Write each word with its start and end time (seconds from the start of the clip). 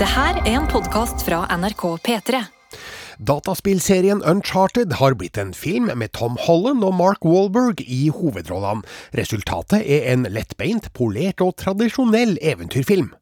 Det 0.00 0.06
her 0.08 0.38
er 0.48 0.54
en 0.56 0.64
podkast 0.64 1.20
fra 1.26 1.42
NRK 1.60 1.82
P3. 2.06 2.38
Dataspillserien 3.20 4.22
Uncharted 4.24 4.94
har 4.96 5.12
blitt 5.20 5.36
en 5.36 5.50
film 5.52 5.90
med 5.92 6.14
Tom 6.16 6.38
Holland 6.40 6.80
og 6.88 6.94
Mark 6.96 7.26
Wahlberg 7.28 7.82
i 7.84 8.06
hovedrollene. 8.08 8.80
Resultatet 9.20 9.84
er 9.84 10.08
en 10.14 10.24
lettbeint, 10.32 10.88
polert 10.96 11.44
og 11.44 11.52
tradisjonell 11.60 12.38
eventyrfilm. 12.40 13.12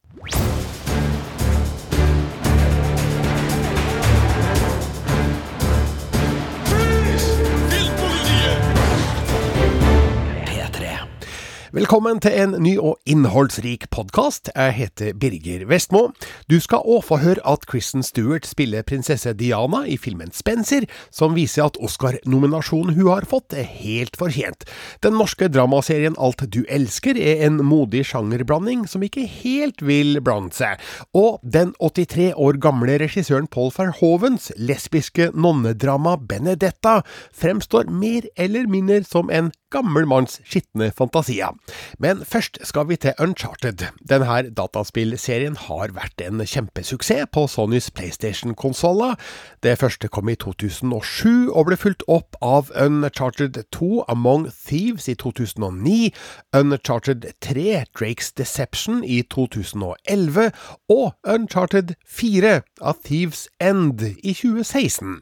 Velkommen 11.79 12.19
til 12.19 12.35
en 12.35 12.57
ny 12.59 12.73
og 12.83 12.97
innholdsrik 13.07 13.85
podkast. 13.95 14.49
Jeg 14.51 14.73
heter 14.75 15.13
Birger 15.15 15.61
Vestmo. 15.71 16.09
Du 16.51 16.57
skal 16.59 16.83
òg 16.83 17.05
få 17.07 17.21
høre 17.23 17.45
at 17.47 17.69
Kristen 17.71 18.03
Stewart 18.03 18.49
spiller 18.51 18.83
prinsesse 18.83 19.31
Diana 19.39 19.85
i 19.87 19.95
filmen 19.95 20.33
Spencer, 20.35 20.89
som 21.15 21.37
viser 21.37 21.69
at 21.69 21.79
Oscar-nominasjonen 21.79 22.97
hun 22.97 23.13
har 23.13 23.29
fått, 23.31 23.55
er 23.55 23.69
helt 23.69 24.19
fortjent. 24.19 24.67
Den 25.07 25.15
norske 25.21 25.47
dramaserien 25.55 26.19
Alt 26.19 26.43
du 26.51 26.65
elsker 26.67 27.15
er 27.15 27.45
en 27.47 27.61
modig 27.63 28.03
sjangerblanding 28.11 28.83
som 28.91 29.07
ikke 29.07 29.29
helt 29.37 29.85
vil 29.87 30.19
blande 30.19 30.59
seg. 30.59 30.83
Og 31.15 31.39
den 31.47 31.77
83 31.79 32.33
år 32.35 32.59
gamle 32.59 32.99
regissøren 33.05 33.47
Paul 33.47 33.71
Verhovens 33.77 34.51
lesbiske 34.59 35.31
nonnedrama 35.31 36.19
Benedetta 36.19 37.05
fremstår 37.31 37.87
mer 37.87 38.27
eller 38.35 38.67
mindre 38.67 39.05
som 39.07 39.31
en 39.31 39.55
gammel 39.71 40.07
manns 40.09 40.39
skitne 40.49 40.91
fantasier. 40.97 41.55
Men 41.99 42.25
først 42.25 42.59
skal 42.67 42.89
vi 42.89 42.97
til 42.97 43.17
Uncharted. 43.21 43.85
Denne 44.09 44.41
dataspillserien 44.57 45.57
har 45.69 45.93
vært 45.97 46.23
en 46.25 46.41
kjempesuksess 46.45 47.29
på 47.33 47.47
Sonys 47.51 47.91
PlayStation-konsoller. 47.91 49.17
Det 49.63 49.77
første 49.79 50.09
kom 50.09 50.29
i 50.29 50.37
2007 50.39 51.53
og 51.53 51.69
ble 51.69 51.79
fulgt 51.81 52.05
opp 52.09 52.39
av 52.45 52.73
Uncharted 52.79 53.61
2 53.75 54.05
Among 54.09 54.49
Thieves 54.53 55.09
i 55.09 55.17
2009, 55.19 56.13
Uncharted 56.57 57.29
3 57.45 57.85
Drakes 57.99 58.33
Deception 58.33 59.05
i 59.05 59.23
2011 59.23 60.51
og 60.89 61.15
Uncharted 61.29 61.95
4 62.07 62.61
A 62.81 62.93
Thieves 63.05 63.49
End 63.61 64.03
i 64.23 64.33
2016. 64.33 65.21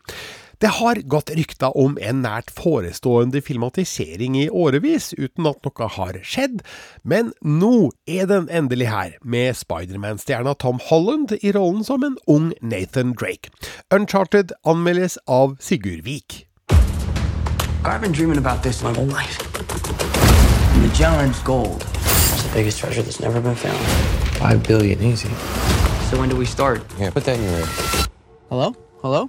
Det 0.59 0.71
har 0.73 0.97
gått 1.05 1.31
rykter 1.37 1.75
om 1.77 1.99
en 2.01 2.23
nært 2.25 2.49
forestående 2.57 3.43
filmatisering 3.45 4.39
i 4.41 4.47
årevis, 4.49 5.11
uten 5.19 5.45
at 5.51 5.67
noe 5.67 5.89
har 5.99 6.17
skjedd, 6.25 6.63
men 7.05 7.35
nå 7.45 7.91
er 8.09 8.25
den 8.31 8.49
endelig 8.49 8.89
her, 8.89 9.19
med 9.21 9.53
Spiderman-stjerna 9.59 10.57
Tom 10.57 10.81
Holland 10.89 11.37
i 11.43 11.53
rollen 11.53 11.85
som 11.85 12.07
en 12.09 12.17
ung 12.25 12.55
Nathan 12.65 13.13
Drake. 13.13 13.53
Uncharted 13.93 14.57
anmeldes 14.65 15.19
av 15.29 15.59
Sigurd 15.61 16.07
Vik. 16.09 16.47
I've 17.85 18.01
been 18.01 18.17
dreaming 18.17 18.39
about 18.39 18.63
this 18.63 18.83
my 18.83 18.97
whole 18.97 19.13
life. 19.13 19.37
Magellan's 20.81 21.45
gold. 21.45 21.85
It's 21.85 22.43
the 22.49 22.55
biggest 22.55 22.81
treasure 22.81 23.03
that's 23.03 23.21
never 23.21 23.43
been 23.43 23.55
found. 23.55 23.79
Five 24.41 24.65
billion, 24.67 25.05
easy. 25.05 25.29
So 26.09 26.17
when 26.17 26.31
do 26.31 26.37
we 26.37 26.47
start? 26.47 26.81
Yeah, 26.99 27.11
put 27.11 27.25
that 27.25 27.37
in 27.37 27.45
your 27.45 27.61
ear. 27.61 27.67
Hello? 28.49 28.75
Hello? 29.03 29.29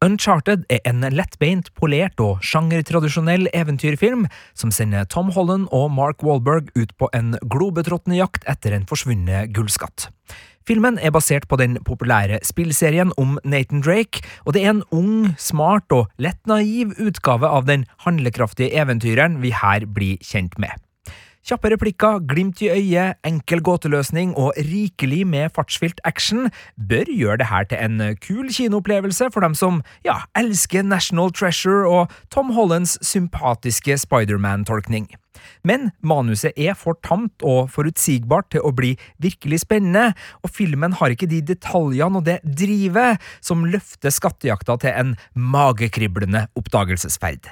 Uncharted 0.00 0.62
er 0.72 0.80
en 0.88 1.04
lettbeint, 1.12 1.66
polert 1.76 2.20
og 2.24 2.40
sjangertradisjonell 2.46 3.50
eventyrfilm 3.52 4.24
som 4.56 4.72
sender 4.72 5.04
Tom 5.12 5.28
Holland 5.34 5.66
og 5.76 5.90
Mark 5.92 6.24
Wahlberg 6.24 6.70
ut 6.72 6.94
på 6.96 7.10
en 7.16 7.34
globetrottende 7.52 8.16
jakt 8.16 8.46
etter 8.48 8.72
en 8.72 8.86
forsvunnet 8.88 9.52
gullskatt. 9.52 10.08
Filmen 10.68 10.96
er 11.02 11.12
basert 11.12 11.48
på 11.50 11.58
den 11.60 11.76
populære 11.84 12.38
spillserien 12.46 13.12
om 13.20 13.38
Nathan 13.44 13.82
Drake, 13.84 14.22
og 14.46 14.54
det 14.56 14.64
er 14.64 14.74
en 14.74 14.84
ung, 14.94 15.32
smart 15.40 15.92
og 15.92 16.08
lett 16.16 16.40
naiv 16.48 16.94
utgave 17.00 17.48
av 17.48 17.66
den 17.68 17.88
handlekraftige 18.06 18.72
eventyreren 18.80 19.40
vi 19.44 19.52
her 19.56 19.88
blir 19.88 20.20
kjent 20.24 20.56
med. 20.62 20.72
Kjappe 21.40 21.70
replikker, 21.72 22.18
glimt 22.28 22.60
i 22.60 22.68
øyet, 22.68 23.16
enkel 23.24 23.62
gåteløsning 23.64 24.34
og 24.36 24.52
rikelig 24.60 25.22
med 25.26 25.48
fartsfylt 25.56 26.00
action 26.04 26.50
bør 26.76 27.08
gjøre 27.08 27.38
det 27.40 27.46
her 27.48 27.64
til 27.70 27.80
en 27.80 28.16
kul 28.20 28.50
kinoopplevelse 28.52 29.30
for 29.32 29.40
dem 29.40 29.56
som 29.56 29.80
ja, 30.04 30.18
elsker 30.36 30.84
National 30.84 31.32
Treasure 31.32 31.88
og 31.88 32.12
Tom 32.30 32.52
Hollands 32.52 32.98
sympatiske 33.06 33.96
Spiderman-tolkning. 34.04 35.08
Men 35.64 35.90
manuset 36.04 36.52
er 36.60 36.76
for 36.76 36.98
tamt 37.06 37.40
og 37.46 37.70
forutsigbart 37.72 38.50
til 38.52 38.66
å 38.66 38.74
bli 38.76 38.92
virkelig 39.22 39.62
spennende, 39.64 40.12
og 40.44 40.52
filmen 40.52 40.98
har 41.00 41.14
ikke 41.14 41.30
de 41.30 41.40
detaljene 41.54 42.20
og 42.20 42.28
det 42.28 42.40
drivet 42.44 43.20
som 43.40 43.64
løfter 43.64 44.12
skattejakta 44.12 44.76
til 44.84 44.92
en 44.92 45.16
magekriblende 45.32 46.50
oppdagelsesferd. 46.60 47.48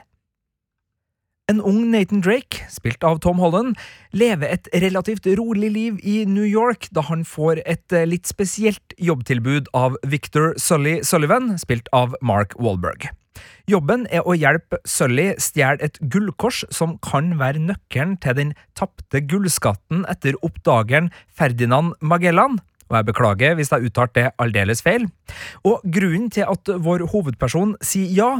En 1.48 1.62
ung 1.64 1.86
Nathan 1.88 2.20
Drake, 2.20 2.66
spilt 2.68 3.00
av 3.08 3.22
Tom 3.24 3.38
Holland, 3.40 3.78
lever 4.12 4.50
et 4.52 4.68
relativt 4.82 5.24
rolig 5.38 5.70
liv 5.72 6.02
i 6.04 6.26
New 6.28 6.44
York 6.44 6.90
da 6.92 7.00
han 7.08 7.22
får 7.24 7.62
et 7.64 7.94
litt 8.04 8.28
spesielt 8.28 8.92
jobbtilbud 9.00 9.70
av 9.72 9.96
Victor 10.04 10.52
Sully 10.60 10.98
Sullivan, 11.00 11.54
spilt 11.56 11.88
av 11.96 12.12
Mark 12.20 12.52
Wahlberg. 12.60 13.08
Jobben 13.64 14.04
er 14.12 14.28
å 14.28 14.36
hjelpe 14.36 14.76
Sully 14.84 15.30
stjele 15.40 15.80
et 15.88 15.96
gullkors 16.12 16.66
som 16.68 16.98
kan 17.00 17.38
være 17.40 17.64
nøkkelen 17.64 18.18
til 18.20 18.36
den 18.36 18.52
tapte 18.76 19.24
gullskatten 19.24 20.04
etter 20.12 20.36
oppdageren 20.44 21.08
Ferdinand 21.32 21.96
Magellan, 22.04 22.60
og 22.88 22.96
jeg 22.96 23.08
beklager 23.10 23.56
hvis 23.58 23.72
jeg 23.72 23.88
uttalte 23.88 24.18
det 24.18 24.32
aldeles 24.42 24.82
feil. 24.84 25.06
Og 25.68 25.84
grunnen 25.84 26.30
til 26.32 26.48
at 26.48 26.72
vår 26.84 27.06
hovedperson 27.12 27.76
sier 27.84 28.12
ja, 28.16 28.30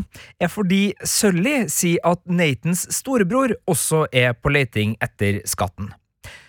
er 0.41 0.53
fordi 0.53 0.94
Sully 1.04 1.66
sier 1.72 2.03
at 2.09 2.22
Nathans 2.26 2.86
storebror 2.94 3.54
også 3.69 4.06
er 4.12 4.34
på 4.34 4.53
leting 4.54 4.97
etter 5.04 5.42
skatten. 5.48 5.92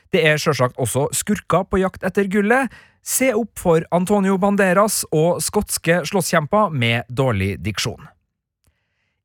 Det 0.10 0.24
er 0.26 0.40
sjølsagt 0.42 0.80
også 0.82 1.10
skurker 1.14 1.68
på 1.70 1.82
jakt 1.84 2.06
etter 2.08 2.30
gullet. 2.32 2.72
Se 3.06 3.30
opp 3.38 3.60
for 3.62 3.86
Antonio 3.96 4.38
Banderas 4.42 5.04
og 5.16 5.44
skotske 5.44 6.02
slåsskjemper 6.10 6.74
med 6.74 7.10
dårlig 7.10 7.58
diksjon. 7.64 8.10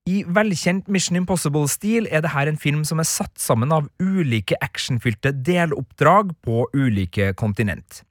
I 0.04 0.20
velkjent 0.28 0.90
Mission 0.92 1.16
Impossible-stil 1.16 2.04
er 2.12 2.20
dette 2.26 2.42
en 2.50 2.60
film 2.60 2.82
som 2.84 3.00
er 3.00 3.08
satt 3.08 3.40
sammen 3.40 3.72
av 3.72 3.86
ulike 4.02 4.58
actionfylte 4.60 5.32
deloppdrag 5.46 6.34
på 6.44 6.66
ulike 6.76 7.30
kontinent. 7.40 8.02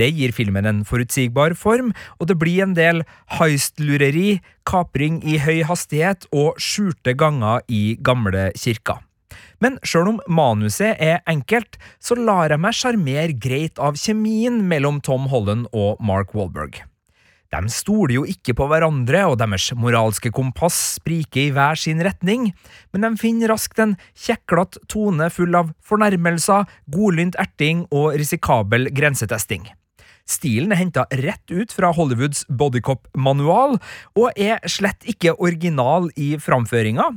Det 0.00 0.08
gir 0.16 0.32
filmen 0.32 0.68
en 0.68 0.80
forutsigbar 0.88 1.52
form, 1.58 1.92
og 2.18 2.30
det 2.30 2.38
blir 2.40 2.64
en 2.64 2.74
del 2.78 3.04
heist-lureri, 3.36 4.40
kapring 4.64 5.20
i 5.26 5.36
høy 5.42 5.60
hastighet 5.68 6.24
og 6.32 6.58
skjulte 6.62 7.16
ganger 7.18 7.64
i 7.68 7.98
gamle 8.00 8.48
kirker. 8.56 9.02
Men 9.60 9.76
sjøl 9.84 10.14
om 10.14 10.20
manuset 10.30 10.96
er 10.96 11.20
enkelt, 11.28 11.76
så 12.00 12.16
lar 12.16 12.52
jeg 12.52 12.62
meg 12.64 12.76
sjarmere 12.76 13.36
greit 13.36 13.80
av 13.82 13.98
kjemien 14.00 14.62
mellom 14.70 15.02
Tom 15.04 15.28
Holland 15.32 15.68
og 15.76 16.00
Mark 16.00 16.32
Wahlberg. 16.36 16.80
De 17.50 17.60
stoler 17.72 18.14
jo 18.14 18.22
ikke 18.30 18.54
på 18.54 18.68
hverandre, 18.70 19.24
og 19.26 19.40
deres 19.40 19.72
moralske 19.74 20.30
kompass 20.30 20.76
spriker 21.00 21.48
i 21.48 21.54
hver 21.54 21.78
sin 21.82 21.98
retning, 22.06 22.52
men 22.94 23.04
de 23.04 23.10
finner 23.18 23.50
raskt 23.50 23.82
en 23.82 23.96
kjeklete 24.14 24.78
tone 24.92 25.26
full 25.34 25.58
av 25.58 25.74
fornærmelser, 25.82 26.70
godlynt 26.94 27.38
erting 27.42 27.84
og 27.90 28.14
risikabel 28.22 28.86
grensetesting. 28.94 29.66
Stilen 30.30 30.70
er 30.74 30.80
henta 30.80 31.06
rett 31.20 31.50
ut 31.50 31.74
fra 31.74 31.90
Hollywoods 31.96 32.44
bodycop-manual, 32.48 33.78
og 34.14 34.38
er 34.38 34.62
slett 34.70 35.06
ikke 35.10 35.34
original 35.42 36.10
i 36.14 36.36
framføringa. 36.40 37.08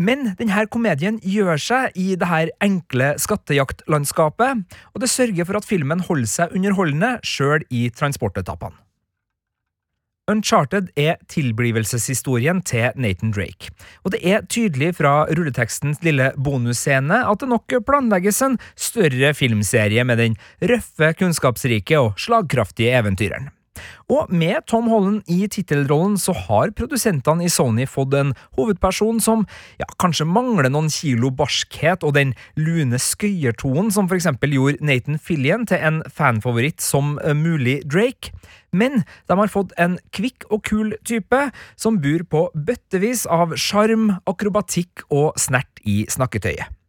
Men 0.00 0.30
denne 0.38 0.64
komedien 0.72 1.18
gjør 1.20 1.60
seg 1.60 1.96
i 2.00 2.14
det 2.20 2.28
her 2.28 2.52
enkle 2.64 3.12
skattejaktlandskapet, 3.20 4.62
og 4.94 5.02
det 5.02 5.10
sørger 5.12 5.48
for 5.48 5.60
at 5.60 5.68
filmen 5.68 6.04
holder 6.06 6.30
seg 6.30 6.54
underholdende 6.56 7.18
sjøl 7.26 7.66
i 7.68 7.88
transportetappene. 7.92 8.78
Uncharted 10.30 10.90
er 11.00 11.18
tilblivelseshistorien 11.30 12.62
til 12.66 12.94
Nathan 13.00 13.32
Drake, 13.34 13.72
og 14.04 14.14
det 14.14 14.20
er 14.22 14.46
tydelig 14.46 14.92
fra 15.00 15.24
rulletekstens 15.30 16.02
lille 16.06 16.30
bonusscene 16.38 17.22
at 17.26 17.42
det 17.42 17.50
nok 17.50 17.78
planlegges 17.86 18.42
en 18.46 18.58
større 18.78 19.34
filmserie 19.34 20.04
med 20.06 20.22
den 20.22 20.36
røffe, 20.62 21.14
kunnskapsrike 21.18 21.98
og 21.98 22.14
slagkraftige 22.20 22.94
eventyreren. 23.00 23.50
Og 24.10 24.30
med 24.32 24.64
Tom 24.70 24.88
Holland 24.90 25.28
i 25.30 25.46
tittelrollen 25.50 26.16
så 26.20 26.34
har 26.46 26.72
produsentene 26.76 27.46
i 27.46 27.52
Sony 27.52 27.86
fått 27.90 28.14
en 28.18 28.32
hovedperson 28.58 29.20
som 29.22 29.44
ja, 29.80 29.88
kanskje 30.02 30.28
mangler 30.28 30.70
noen 30.72 30.90
kilo 30.92 31.32
barskhet 31.34 32.04
og 32.06 32.16
den 32.18 32.34
lune 32.58 33.00
skøyertonen 33.00 33.92
som 33.94 34.10
for 34.10 34.18
eksempel 34.18 34.54
gjorde 34.56 34.84
Nathan 34.84 35.20
Fillion 35.20 35.66
til 35.70 35.82
en 35.82 36.02
fanfavoritt 36.10 36.82
som 36.84 37.16
mulig 37.36 37.80
Drake. 37.90 38.34
Men 38.72 39.02
de 39.26 39.38
har 39.38 39.50
fått 39.50 39.72
en 39.80 39.98
kvikk 40.14 40.46
og 40.50 40.64
kul 40.66 40.92
type 41.06 41.46
som 41.80 41.98
bor 42.02 42.26
på 42.30 42.44
bøttevis 42.54 43.26
av 43.30 43.56
sjarm, 43.58 44.12
akrobatikk 44.30 45.06
og 45.10 45.32
snert 45.40 45.82
i 45.82 46.04
snakketøyet. 46.10 46.79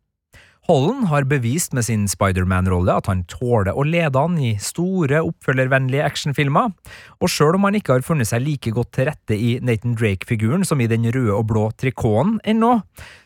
Holland 0.69 1.07
har 1.09 1.25
bevist 1.25 1.73
med 1.73 1.87
sin 1.87 2.03
Spiderman-rolle 2.09 2.93
at 2.93 3.07
han 3.09 3.23
tåler 3.29 3.73
å 3.73 3.85
lede 3.87 4.19
an 4.21 4.35
i 4.37 4.51
store, 4.61 5.23
oppfølgervennlige 5.25 6.05
actionfilmer, 6.05 6.69
og 7.17 7.31
sjøl 7.33 7.57
om 7.57 7.65
han 7.65 7.79
ikke 7.79 7.97
har 7.97 8.05
funnet 8.05 8.29
seg 8.29 8.45
like 8.45 8.73
godt 8.75 8.91
til 8.93 9.09
rette 9.09 9.37
i 9.37 9.55
Nathan 9.65 9.97
Drake-figuren 9.97 10.67
som 10.67 10.83
i 10.83 10.89
den 10.91 11.09
røde 11.09 11.33
og 11.33 11.47
blå 11.49 11.65
trikoten 11.81 12.37
ennå, 12.45 12.75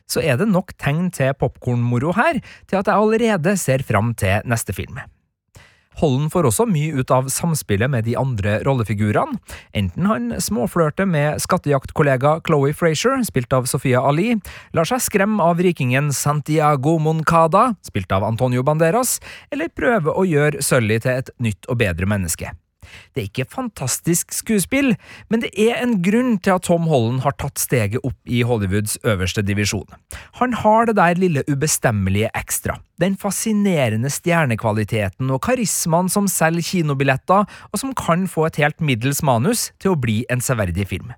så 0.07 0.23
er 0.23 0.39
det 0.39 0.47
nok 0.47 0.77
tegn 0.79 1.09
til 1.11 1.35
popkornmoro 1.35 2.15
her 2.15 2.39
til 2.69 2.79
at 2.79 2.87
jeg 2.87 2.95
allerede 2.95 3.57
ser 3.59 3.83
fram 3.83 4.15
til 4.15 4.39
neste 4.47 4.75
film. 4.77 5.03
Holden 6.01 6.27
får 6.33 6.49
også 6.49 6.65
mye 6.69 6.99
ut 6.99 7.11
av 7.13 7.29
samspillet 7.31 7.91
med 7.91 8.07
de 8.07 8.17
andre 8.19 8.57
rollefigurene, 8.67 9.39
enten 9.77 10.09
han 10.09 10.33
småflørter 10.43 11.07
med 11.09 11.39
skattejaktkollega 11.43 12.39
Chloé 12.47 12.73
Frazier, 12.75 13.21
spilt 13.27 13.55
av 13.55 13.69
Sofia 13.71 14.03
Ali, 14.03 14.33
lar 14.75 14.89
seg 14.89 15.03
skremme 15.05 15.43
av 15.43 15.61
rikingen 15.63 16.11
Santiago 16.15 16.97
Moncada, 16.99 17.69
spilt 17.85 18.11
av 18.15 18.27
Antonio 18.27 18.65
Banderas, 18.65 19.17
eller 19.51 19.71
prøver 19.71 20.15
å 20.15 20.27
gjøre 20.27 20.63
Sully 20.65 20.99
til 21.03 21.23
et 21.23 21.33
nytt 21.39 21.71
og 21.71 21.79
bedre 21.81 22.09
menneske. 22.09 22.51
Det 23.13 23.21
er 23.21 23.29
ikke 23.29 23.47
fantastisk 23.51 24.33
skuespill, 24.35 24.93
men 25.29 25.43
det 25.43 25.51
er 25.59 25.81
en 25.81 25.97
grunn 26.05 26.37
til 26.39 26.55
at 26.55 26.67
Tom 26.67 26.87
Holland 26.91 27.23
har 27.25 27.35
tatt 27.39 27.61
steget 27.61 28.03
opp 28.03 28.17
i 28.27 28.43
Hollywoods 28.47 28.97
øverste 29.07 29.43
divisjon. 29.45 29.87
Han 30.41 30.55
har 30.61 30.89
det 30.89 30.97
der 30.99 31.19
lille 31.19 31.45
ubestemmelige 31.49 32.31
ekstra, 32.37 32.79
den 33.01 33.17
fascinerende 33.19 34.11
stjernekvaliteten 34.13 35.31
og 35.33 35.43
karismaen 35.47 36.11
som 36.11 36.29
selger 36.31 36.65
kinobilletter, 36.71 37.45
og 37.45 37.81
som 37.81 37.93
kan 37.97 38.27
få 38.31 38.49
et 38.49 38.61
helt 38.63 38.81
middels 38.81 39.23
manus 39.25 39.69
til 39.79 39.93
å 39.93 39.99
bli 39.99 40.23
en 40.31 40.43
severdig 40.43 40.87
film. 40.91 41.13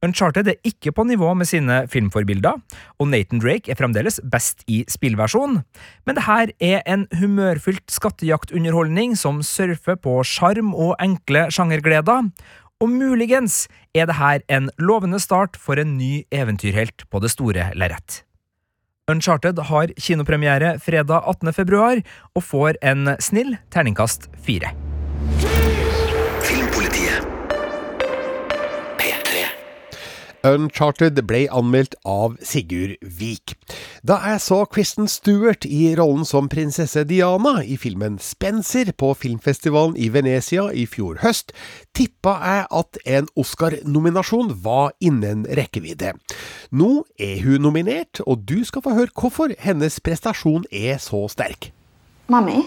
Uncharted 0.00 0.48
er 0.48 0.56
ikke 0.64 0.94
på 0.96 1.04
nivå 1.04 1.34
med 1.36 1.44
sine 1.50 1.82
filmforbilder, 1.92 2.56
og 2.96 3.08
Nathan 3.12 3.42
Drake 3.42 3.68
er 3.68 3.76
fremdeles 3.76 4.16
best 4.32 4.64
i 4.64 4.78
spillversjon, 4.88 5.58
men 6.08 6.16
det 6.16 6.24
her 6.24 6.52
er 6.56 6.80
en 6.88 7.04
humørfylt 7.20 7.84
skattejaktunderholdning 7.92 9.12
som 9.20 9.42
surfer 9.44 10.00
på 10.00 10.22
sjarm 10.24 10.72
og 10.72 10.94
enkle 11.04 11.50
sjangergleder, 11.52 12.30
og 12.80 12.88
muligens 12.88 13.66
er 13.92 14.08
det 14.08 14.16
her 14.16 14.40
en 14.48 14.70
lovende 14.80 15.20
start 15.20 15.60
for 15.60 15.76
en 15.76 15.98
ny 15.98 16.24
eventyrhelt 16.32 17.04
på 17.12 17.20
det 17.20 17.34
store 17.36 17.68
lerret. 17.76 18.22
Uncharted 19.10 19.58
har 19.68 19.92
kinopremiere 20.00 20.78
fredag 20.80 21.28
18. 21.28 21.52
februar, 21.52 22.00
og 22.32 22.46
får 22.46 22.80
en 22.80 23.18
snill 23.20 23.58
terningkast 23.74 24.30
fire. 24.46 24.72
Uncharted 30.46 31.18
ble 31.28 31.42
anmeldt 31.52 31.94
av 32.08 32.38
Sigurd 32.44 32.96
Vik. 33.02 33.54
Da 34.06 34.16
jeg 34.24 34.40
så 34.40 34.62
Kristen 34.72 35.08
Stewart 35.10 35.66
i 35.68 35.90
rollen 35.98 36.24
som 36.24 36.48
prinsesse 36.48 37.02
Diana 37.04 37.58
i 37.60 37.76
filmen 37.80 38.16
Spencer 38.22 38.92
på 38.96 39.12
filmfestivalen 39.20 39.98
i 40.00 40.08
Venezia 40.12 40.70
i 40.72 40.86
fjor 40.88 41.20
høst, 41.24 41.52
tippa 41.96 42.36
jeg 42.40 42.68
at 42.80 43.00
en 43.18 43.28
Oscar-nominasjon 43.36 44.54
var 44.64 44.94
innen 45.04 45.44
rekkevidde. 45.44 46.14
Nå 46.72 46.90
er 47.20 47.42
hun 47.44 47.66
nominert, 47.66 48.22
og 48.24 48.46
du 48.48 48.62
skal 48.64 48.84
få 48.86 48.96
høre 48.96 49.12
hvorfor 49.12 49.52
hennes 49.60 50.00
prestasjon 50.00 50.64
er 50.72 50.96
så 51.02 51.26
sterk. 51.28 51.72
Mommy, 52.28 52.62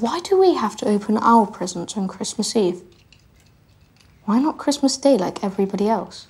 why 0.00 0.18
do 0.26 0.40
we 0.40 0.56
have 0.58 0.76
to 0.78 0.88
open 0.88 1.18
our 1.18 1.46
presents 1.46 1.96
on 1.96 2.08
Christmas 2.08 2.56
Eve? 2.56 2.82
Why 4.24 4.38
not 4.38 4.58
Christmas 4.58 4.96
Day 4.96 5.16
like 5.16 5.44
everybody 5.44 5.88
else? 5.88 6.26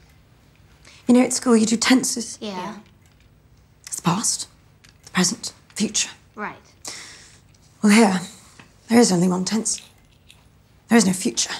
You 1.06 1.14
know, 1.14 1.20
at 1.20 1.32
school 1.32 1.56
you 1.56 1.66
do 1.66 1.76
tenses. 1.76 2.38
Yeah. 2.40 2.76
It's 3.86 3.96
the 3.96 4.02
past, 4.02 4.48
the 5.04 5.10
present, 5.10 5.52
future. 5.74 6.10
Right. 6.34 6.56
Well, 7.82 7.92
here, 7.92 8.20
there 8.88 8.98
is 8.98 9.12
only 9.12 9.28
one 9.28 9.44
tense. 9.44 9.82
There 10.88 10.98
is 10.98 11.06
no 11.06 11.12
future. 11.12 11.52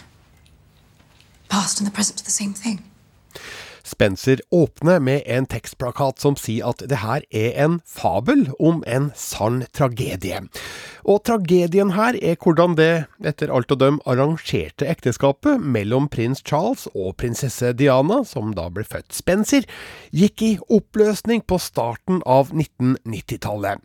Past 1.48 1.78
and 1.78 1.86
the 1.86 1.92
present 1.92 2.20
are 2.20 2.24
the 2.24 2.30
same 2.30 2.54
thing. 2.54 2.82
Spencer 3.84 4.40
åpner 4.50 5.00
med 5.00 5.22
en 5.26 5.46
tekstplakat 5.46 6.22
som 6.22 6.38
sier 6.40 6.70
at 6.70 6.80
det 6.88 7.02
her 7.02 7.24
er 7.30 7.52
en 7.66 7.78
fabel 7.84 8.46
om 8.58 8.82
en 8.88 9.10
sann 9.18 9.62
tragedie. 9.76 10.40
Og 11.04 11.20
tragedien 11.28 11.92
her 11.92 12.16
er 12.16 12.38
hvordan 12.40 12.78
det, 12.78 13.04
etter 13.20 13.52
alt 13.52 13.72
å 13.74 13.76
dømme, 13.76 14.00
arrangerte 14.08 14.88
ekteskapet 14.88 15.60
mellom 15.60 16.08
prins 16.08 16.40
Charles 16.40 16.86
og 16.94 17.18
prinsesse 17.20 17.74
Diana, 17.76 18.22
som 18.24 18.54
da 18.56 18.70
ble 18.72 18.86
født 18.88 19.12
Spencer, 19.12 19.68
gikk 20.16 20.44
i 20.46 20.52
oppløsning 20.72 21.44
på 21.44 21.60
starten 21.60 22.22
av 22.24 22.54
1990-tallet. 22.56 23.84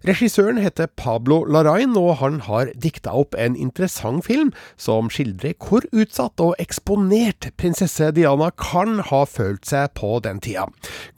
Regissøren 0.00 0.56
heter 0.56 0.88
Pablo 0.96 1.42
Larain, 1.44 1.92
og 1.92 2.14
han 2.22 2.38
har 2.46 2.70
dikta 2.72 3.12
opp 3.20 3.34
en 3.36 3.52
interessant 3.52 4.24
film 4.24 4.48
som 4.80 5.10
skildrer 5.12 5.52
hvor 5.60 5.84
utsatt 5.92 6.40
og 6.40 6.54
eksponert 6.62 7.50
prinsesse 7.60 8.08
Diana 8.16 8.48
kan 8.56 9.02
ha 9.10 9.18
følt 9.28 9.68
seg 9.68 9.92
på 10.00 10.14
den 10.24 10.40
tida. 10.40 10.64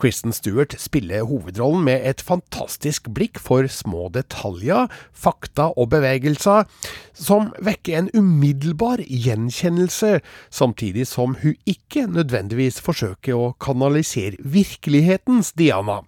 Kristen 0.03 0.35
Stewart 0.35 0.75
spiller 0.83 1.29
hovedrollen 1.31 1.85
med 1.87 2.03
et 2.11 2.25
fantastisk 2.27 3.07
blikk 3.15 3.39
for 3.39 3.71
små 3.71 4.09
detaljer, 4.17 4.91
fakta 5.15 5.69
og 5.77 5.93
bevegelser, 5.95 6.67
som 7.15 7.53
vekker 7.63 8.01
en 8.01 8.11
umiddelbar 8.19 9.05
gjenkjennelse, 9.07 10.19
samtidig 10.51 11.07
som 11.07 11.39
hun 11.45 11.55
ikke 11.71 12.09
nødvendigvis 12.11 12.83
forsøker 12.83 13.39
å 13.39 13.53
kanalisere 13.63 14.43
virkelighetens 14.43 15.55
Diana. 15.55 16.01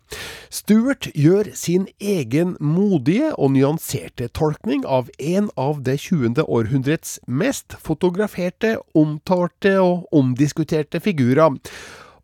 Stewart 0.50 1.06
gjør 1.14 1.54
sin 1.54 1.86
egen 2.02 2.56
modige 2.64 3.30
og 3.36 3.52
nyanserte 3.54 4.30
tolkning 4.34 4.84
av 4.88 5.10
en 5.20 5.50
av 5.60 5.82
det 5.86 5.98
20. 6.06 6.40
århundrets 6.42 7.18
mest 7.28 7.76
fotograferte, 7.80 8.78
omtalte 8.96 9.76
og 9.82 10.08
omdiskuterte 10.16 11.00
figurer. 11.04 11.60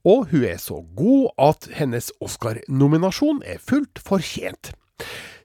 Og 0.09 0.31
hun 0.33 0.45
er 0.49 0.57
så 0.57 0.81
god 0.97 1.31
at 1.51 1.69
hennes 1.77 2.09
Oscar-nominasjon 2.25 3.43
er 3.45 3.61
fullt 3.61 4.01
fortjent. 4.01 4.73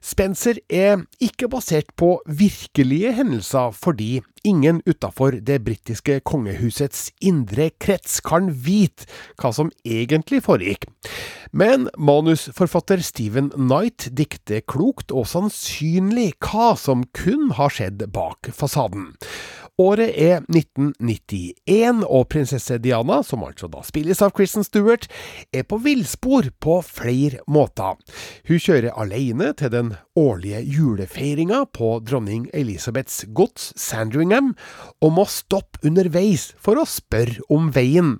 Spencer 0.06 0.60
er 0.70 1.00
ikke 1.18 1.48
basert 1.50 1.88
på 1.98 2.20
virkelige 2.30 3.10
hendelser, 3.16 3.72
fordi 3.74 4.20
ingen 4.46 4.78
utafor 4.86 5.34
det 5.42 5.56
britiske 5.66 6.20
kongehusets 6.22 7.08
indre 7.18 7.72
krets 7.82 8.20
kan 8.22 8.52
vite 8.52 9.08
hva 9.40 9.50
som 9.56 9.72
egentlig 9.82 10.44
foregikk. 10.46 10.86
Men 11.50 11.88
manusforfatter 11.98 13.02
Stephen 13.02 13.50
Knight 13.56 14.06
dikter 14.14 14.62
klokt 14.62 15.10
og 15.10 15.26
sannsynlig 15.26 16.36
hva 16.38 16.76
som 16.78 17.02
kun 17.16 17.50
har 17.58 17.74
skjedd 17.74 18.06
bak 18.14 18.52
fasaden. 18.54 19.10
Året 19.76 20.14
er 20.16 20.38
1991, 20.48 21.98
og 22.08 22.30
prinsesse 22.32 22.78
Diana, 22.80 23.18
som 23.20 23.42
altså 23.44 23.68
da 23.68 23.82
spilles 23.84 24.22
av 24.24 24.32
Kristen 24.32 24.64
Stewart, 24.64 25.04
er 25.52 25.66
på 25.68 25.76
villspor 25.84 26.48
på 26.64 26.78
flere 26.80 27.42
måter. 27.44 27.98
Hun 28.48 28.62
kjører 28.62 28.96
alene 28.96 29.50
til 29.58 29.74
den 29.74 29.90
årlige 30.16 30.62
julefeiringa 30.64 31.66
på 31.76 31.90
dronning 32.00 32.46
Elisabeths 32.56 33.24
gods 33.36 33.72
Sandringham, 33.76 34.54
og 35.04 35.12
må 35.18 35.26
stoppe 35.28 35.82
underveis 35.86 36.48
for 36.62 36.80
å 36.80 36.86
spørre 36.88 37.44
om 37.52 37.68
veien. 37.74 38.16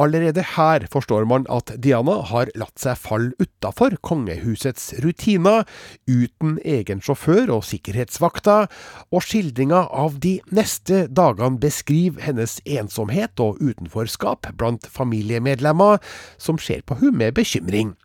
Allerede 0.00 0.44
her 0.54 0.86
forstår 0.92 1.26
man 1.28 1.46
at 1.52 1.74
Diana 1.82 2.20
har 2.30 2.52
latt 2.58 2.78
seg 2.80 3.00
falle 3.00 3.34
utafor 3.42 3.98
kongehusets 4.06 4.92
rutiner, 5.02 5.66
uten 6.06 6.56
egen 6.62 7.02
sjåfør 7.02 7.50
og 7.58 7.66
sikkerhetsvakter, 7.66 8.70
og 9.10 9.26
skildringa 9.26 9.84
av 9.90 10.20
de 10.22 10.36
neste 10.54 11.06
dagene 11.10 11.60
beskriver 11.62 12.22
hennes 12.22 12.60
ensomhet 12.62 13.42
og 13.42 13.58
utenforskap 13.62 14.52
blant 14.60 14.86
familiemedlemmer, 14.86 15.98
som 16.38 16.60
ser 16.62 16.86
på 16.86 17.00
hun 17.02 17.18
med 17.18 17.34
bekymring. 17.34 17.96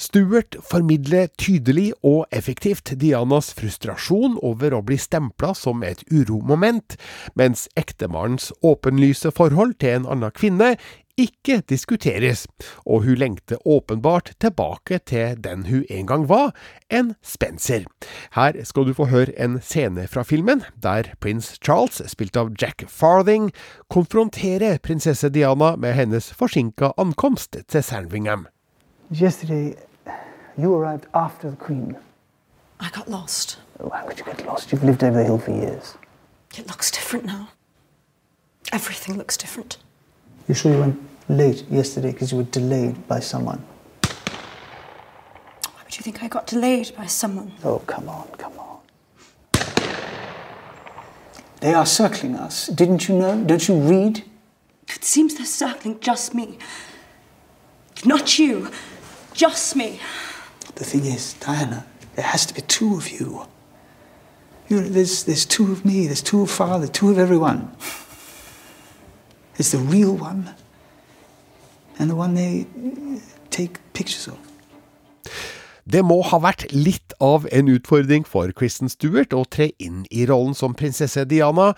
Stuart 0.00 0.56
formidler 0.64 1.28
tydelig 1.36 1.90
og 2.06 2.24
effektivt 2.32 2.85
Dianas 2.94 3.50
frustrasjon 3.56 4.36
over 4.42 4.76
å 4.76 4.82
bli 4.86 4.98
stempla 5.00 5.54
som 5.58 5.82
et 5.82 6.04
uromoment, 6.12 6.98
mens 7.34 7.66
ektemannens 7.76 8.52
åpenlyse 8.62 9.32
forhold 9.34 9.78
til 9.82 9.98
en 9.98 10.08
annen 10.14 10.34
kvinne 10.36 10.76
ikke 11.16 11.62
diskuteres, 11.68 12.44
og 12.84 13.04
hun 13.06 13.16
lengter 13.16 13.56
åpenbart 13.66 14.34
tilbake 14.40 14.98
til 15.08 15.36
den 15.44 15.64
hun 15.66 15.84
en 15.90 16.06
gang 16.06 16.28
var, 16.28 16.52
en 16.90 17.14
Spencer. 17.22 17.86
Her 18.36 18.52
skal 18.64 18.86
du 18.86 18.92
få 18.94 19.08
høre 19.08 19.32
en 19.40 19.60
scene 19.62 20.06
fra 20.08 20.22
filmen, 20.22 20.62
der 20.82 21.14
prins 21.20 21.56
Charles, 21.64 22.02
spilt 22.12 22.36
av 22.36 22.52
Jack 22.60 22.84
Farthing, 22.88 23.50
konfronterer 23.88 24.78
prinsesse 24.78 25.32
Diana 25.32 25.76
med 25.76 25.96
hennes 25.96 26.28
forsinka 26.36 26.92
ankomst 26.98 27.56
til 27.68 27.82
Sandringham. 27.82 28.46
Yesterday, 29.10 29.74
you 30.58 30.74
arrived 30.74 31.06
after 31.14 31.50
the 31.50 31.56
Queen. 31.56 31.96
I 32.80 32.90
got 32.90 33.08
lost. 33.08 33.58
Oh, 33.80 33.90
how 33.90 34.06
could 34.06 34.18
you 34.18 34.24
get 34.24 34.46
lost? 34.46 34.72
You've 34.72 34.84
lived 34.84 35.02
over 35.02 35.18
the 35.18 35.24
hill 35.24 35.38
for 35.38 35.52
years. 35.52 35.96
It 36.56 36.66
looks 36.66 36.90
different 36.90 37.24
now. 37.24 37.48
Everything 38.72 39.16
looks 39.16 39.36
different. 39.36 39.78
You 40.48 40.54
sure 40.54 40.72
you 40.72 40.80
went 40.80 40.98
late 41.28 41.64
yesterday 41.70 42.12
because 42.12 42.32
you 42.32 42.38
were 42.38 42.44
delayed 42.44 43.06
by 43.08 43.20
someone? 43.20 43.62
Why 44.02 45.82
would 45.84 45.96
you 45.96 46.02
think 46.02 46.22
I 46.22 46.28
got 46.28 46.46
delayed 46.46 46.92
by 46.96 47.06
someone. 47.06 47.52
Oh, 47.64 47.80
come 47.80 48.08
on, 48.08 48.28
come 48.38 48.52
on. 48.58 48.80
They 51.60 51.74
are 51.74 51.86
circling 51.86 52.36
us. 52.36 52.66
Didn't 52.68 53.08
you 53.08 53.16
know? 53.16 53.42
Don't 53.44 53.66
you 53.66 53.76
read? 53.78 54.24
It 54.88 55.04
seems 55.04 55.34
they're 55.34 55.46
circling 55.46 56.00
just 56.00 56.34
me. 56.34 56.58
Not 58.04 58.38
you, 58.38 58.70
just 59.32 59.74
me. 59.74 60.00
The 60.74 60.84
thing 60.84 61.06
is, 61.06 61.32
Diana, 61.34 61.86
there 62.16 62.24
has 62.24 62.46
to 62.46 62.54
be 62.54 62.62
two 62.62 62.96
of 62.96 63.08
you. 63.10 63.46
you 64.68 64.80
know, 64.80 64.88
there's, 64.88 65.24
there's 65.24 65.44
two 65.44 65.70
of 65.70 65.84
me, 65.84 66.06
there's 66.06 66.22
two 66.22 66.42
of 66.42 66.50
Father, 66.50 66.88
two 66.88 67.10
of 67.10 67.18
everyone. 67.18 67.70
There's 69.56 69.70
the 69.70 69.78
real 69.78 70.16
one 70.16 70.54
and 71.98 72.10
the 72.10 72.16
one 72.16 72.34
they 72.34 72.66
take 73.50 73.78
pictures 73.92 74.28
of. 74.28 74.38
Det 75.86 76.00
må 76.02 76.16
ha 76.26 76.40
vært 76.42 76.64
litt 76.74 77.14
av 77.22 77.44
en 77.54 77.68
utfordring 77.70 78.24
for 78.26 78.50
Kristen 78.58 78.90
Stewart 78.90 79.30
å 79.36 79.44
tre 79.46 79.68
inn 79.78 80.00
i 80.10 80.24
rollen 80.26 80.56
som 80.58 80.74
prinsesse 80.74 81.22
Diana, 81.30 81.68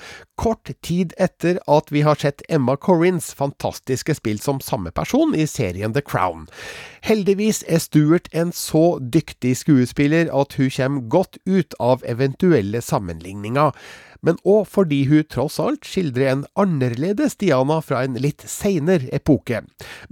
kort 0.40 0.70
tid 0.80 1.12
etter 1.20 1.58
at 1.68 1.92
vi 1.92 2.00
har 2.06 2.16
sett 2.16 2.40
Emma 2.48 2.78
Corrins 2.80 3.34
fantastiske 3.36 4.16
spill 4.16 4.40
som 4.40 4.62
samme 4.64 4.94
person 4.96 5.36
i 5.36 5.44
serien 5.44 5.92
The 5.92 6.00
Crown. 6.00 6.46
Heldigvis 7.04 7.60
er 7.68 7.84
Stewart 7.84 8.32
en 8.32 8.54
så 8.56 8.96
dyktig 8.96 9.58
skuespiller 9.60 10.32
at 10.32 10.56
hun 10.56 10.72
kommer 10.72 11.04
godt 11.12 11.36
ut 11.44 11.76
av 11.76 12.00
eventuelle 12.08 12.80
sammenligninger 12.80 13.76
men 14.24 14.38
òg 14.48 14.66
fordi 14.72 15.04
hun 15.08 15.26
tross 15.30 15.58
alt 15.62 15.86
skildrer 15.86 16.32
en 16.32 16.44
annerledes 16.58 17.36
Diana 17.38 17.78
fra 17.84 18.02
en 18.06 18.18
litt 18.20 18.44
seinere 18.48 19.08
epoke. 19.14 19.62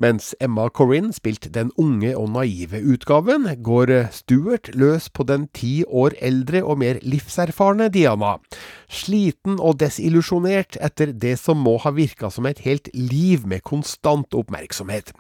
Mens 0.01 0.33
Emma 0.43 0.69
Corinne, 0.71 1.15
spilte 1.17 1.51
den 1.53 1.73
unge 1.81 2.13
og 2.19 2.31
naive 2.37 2.81
utgaven, 2.95 3.49
går 3.67 3.93
Stuart 4.15 4.73
løs 4.79 5.09
på 5.11 5.27
den 5.27 5.49
ti 5.57 5.81
år 5.87 6.17
eldre 6.25 6.63
og 6.63 6.81
mer 6.83 7.01
livserfarne 7.03 7.89
Diana. 7.93 8.37
Sliten 8.87 9.59
og 9.59 9.81
desillusjonert 9.81 10.79
etter 10.85 11.11
det 11.11 11.35
som 11.41 11.59
må 11.63 11.77
ha 11.83 11.91
virka 11.97 12.31
som 12.31 12.47
et 12.47 12.63
helt 12.67 12.91
liv 12.95 13.47
med 13.49 13.65
konstant 13.67 14.35
oppmerksomhet. 14.37 15.11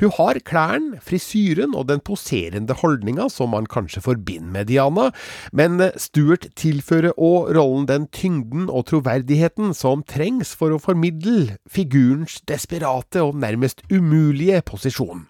Hun 0.00 0.14
har 0.16 0.40
klærne, 0.46 1.00
frisyren 1.04 1.76
og 1.76 1.90
den 1.90 2.00
poserende 2.04 2.76
holdninga 2.80 3.28
som 3.32 3.52
man 3.54 3.68
kanskje 3.70 4.02
forbinder 4.04 4.50
med 4.50 4.70
Diana, 4.70 5.10
men 5.52 5.82
Stuart 6.00 6.48
tilfører 6.58 7.12
òg 7.20 7.52
rollen 7.56 7.86
den 7.90 8.06
tyngde 8.08 8.29
tyngden 8.30 8.68
og 8.70 8.86
troverdigheten 8.90 9.74
som 9.74 10.04
trengs 10.06 10.54
for 10.54 10.72
å 10.72 10.80
formidle 10.80 11.56
figurens 11.68 12.40
desperate 12.46 13.22
og 13.22 13.38
nærmest 13.40 13.82
umulige 13.90 14.62
posisjon. 14.62 15.26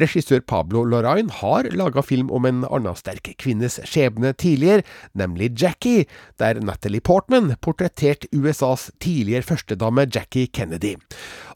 Regissør 0.00 0.40
Pablo 0.40 0.82
Lorraine 0.84 1.30
har 1.30 1.68
laga 1.76 2.02
film 2.02 2.30
om 2.34 2.46
en 2.48 2.64
annen 2.64 2.96
sterk 2.96 3.28
kvinnes 3.38 3.78
skjebne 3.86 4.32
tidligere, 4.34 4.82
nemlig 5.14 5.52
Jackie, 5.60 6.08
der 6.40 6.58
Natalie 6.60 7.04
Portman 7.04 7.54
portretterte 7.62 8.26
USAs 8.34 8.90
tidligere 8.98 9.46
førstedame 9.46 10.08
Jackie 10.08 10.48
Kennedy. 10.48 10.96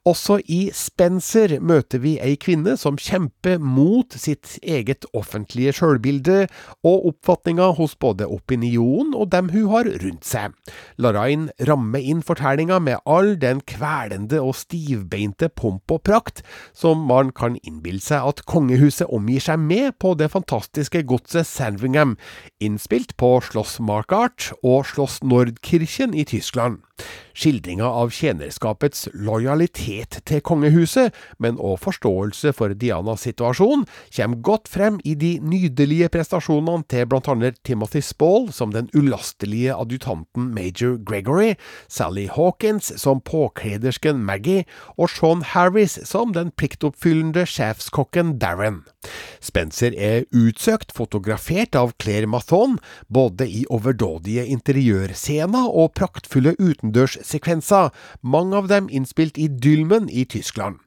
Også 0.08 0.38
i 0.48 0.70
Spencer 0.72 1.58
møter 1.60 2.00
vi 2.00 2.14
ei 2.22 2.36
kvinne 2.40 2.76
som 2.80 2.96
kjemper 2.96 3.58
mot 3.60 4.14
sitt 4.16 4.54
eget 4.62 5.04
offentlige 5.16 5.74
sjølbilde 5.76 6.46
og 6.86 7.08
oppfatninga 7.10 7.66
hos 7.76 7.96
både 8.00 8.28
opinionen 8.30 9.12
og 9.18 9.28
dem 9.34 9.50
hun 9.52 9.66
har 9.74 9.90
rundt 10.04 10.24
seg. 10.24 10.54
Larain 10.96 11.48
rammer 11.68 12.00
inn 12.00 12.22
fortellinga 12.24 12.78
med 12.86 13.02
all 13.04 13.34
den 13.42 13.60
kvelende 13.68 14.40
og 14.40 14.56
stivbeinte 14.56 15.50
pomp 15.52 15.92
og 15.92 16.04
prakt 16.08 16.44
som 16.72 17.04
man 17.10 17.34
kan 17.36 17.58
innbille 17.60 18.00
seg 18.04 18.32
at 18.32 18.44
kongehuset 18.48 19.12
omgir 19.12 19.44
seg 19.44 19.60
med 19.60 19.98
på 20.00 20.14
det 20.16 20.30
fantastiske 20.32 21.04
godset 21.10 21.48
Sandringham, 21.48 22.16
innspilt 22.64 23.16
på 23.20 23.34
Schloss 23.44 23.76
Markart 23.82 24.54
og 24.62 24.86
Schloss 24.88 25.20
Nordkirchen 25.26 26.16
i 26.16 26.24
Tyskland. 26.28 26.87
Skildringa 27.38 27.86
av 27.86 28.10
tjenerskapets 28.10 29.06
lojalitet 29.14 30.18
til 30.26 30.40
kongehuset, 30.42 31.14
men 31.38 31.60
òg 31.62 31.78
forståelse 31.84 32.50
for 32.56 32.74
Dianas 32.74 33.22
situasjon, 33.28 33.84
kommer 34.16 34.42
godt 34.42 34.70
frem 34.72 34.98
i 35.06 35.14
de 35.18 35.36
nydelige 35.38 36.10
prestasjonene 36.14 36.86
til 36.90 37.06
blant 37.06 37.30
annet 37.30 37.60
Timothy 37.66 38.02
Spall 38.02 38.48
som 38.54 38.74
den 38.74 38.90
ulastelige 38.96 39.76
adjutanten 39.76 40.50
Major 40.54 40.98
Gregory, 40.98 41.54
Sally 41.86 42.26
Hawkins 42.32 42.90
som 42.98 43.22
påkledersken 43.22 44.18
Maggie 44.26 44.66
og 44.96 45.12
Sean 45.14 45.46
Harris 45.54 45.98
som 46.08 46.34
den 46.34 46.50
pliktoppfyllende 46.58 47.46
sjefskokken 47.46 48.38
Darren. 48.42 48.82
Spencer 49.40 49.94
er 49.94 50.24
utsøkt 50.34 50.90
fotografert 50.96 51.76
av 51.78 51.92
Claire 52.02 52.26
Mathon, 52.30 52.78
både 53.06 53.46
i 53.46 53.62
overdådige 53.70 54.44
interiørscener 54.50 55.70
og 55.70 55.94
praktfulle 55.98 56.56
utendørssekvenser, 56.58 57.92
mange 58.22 58.58
av 58.58 58.68
dem 58.72 58.90
innspilt 58.90 59.38
i 59.38 59.46
Dylmen 59.48 60.10
i 60.10 60.26
Tyskland. 60.26 60.82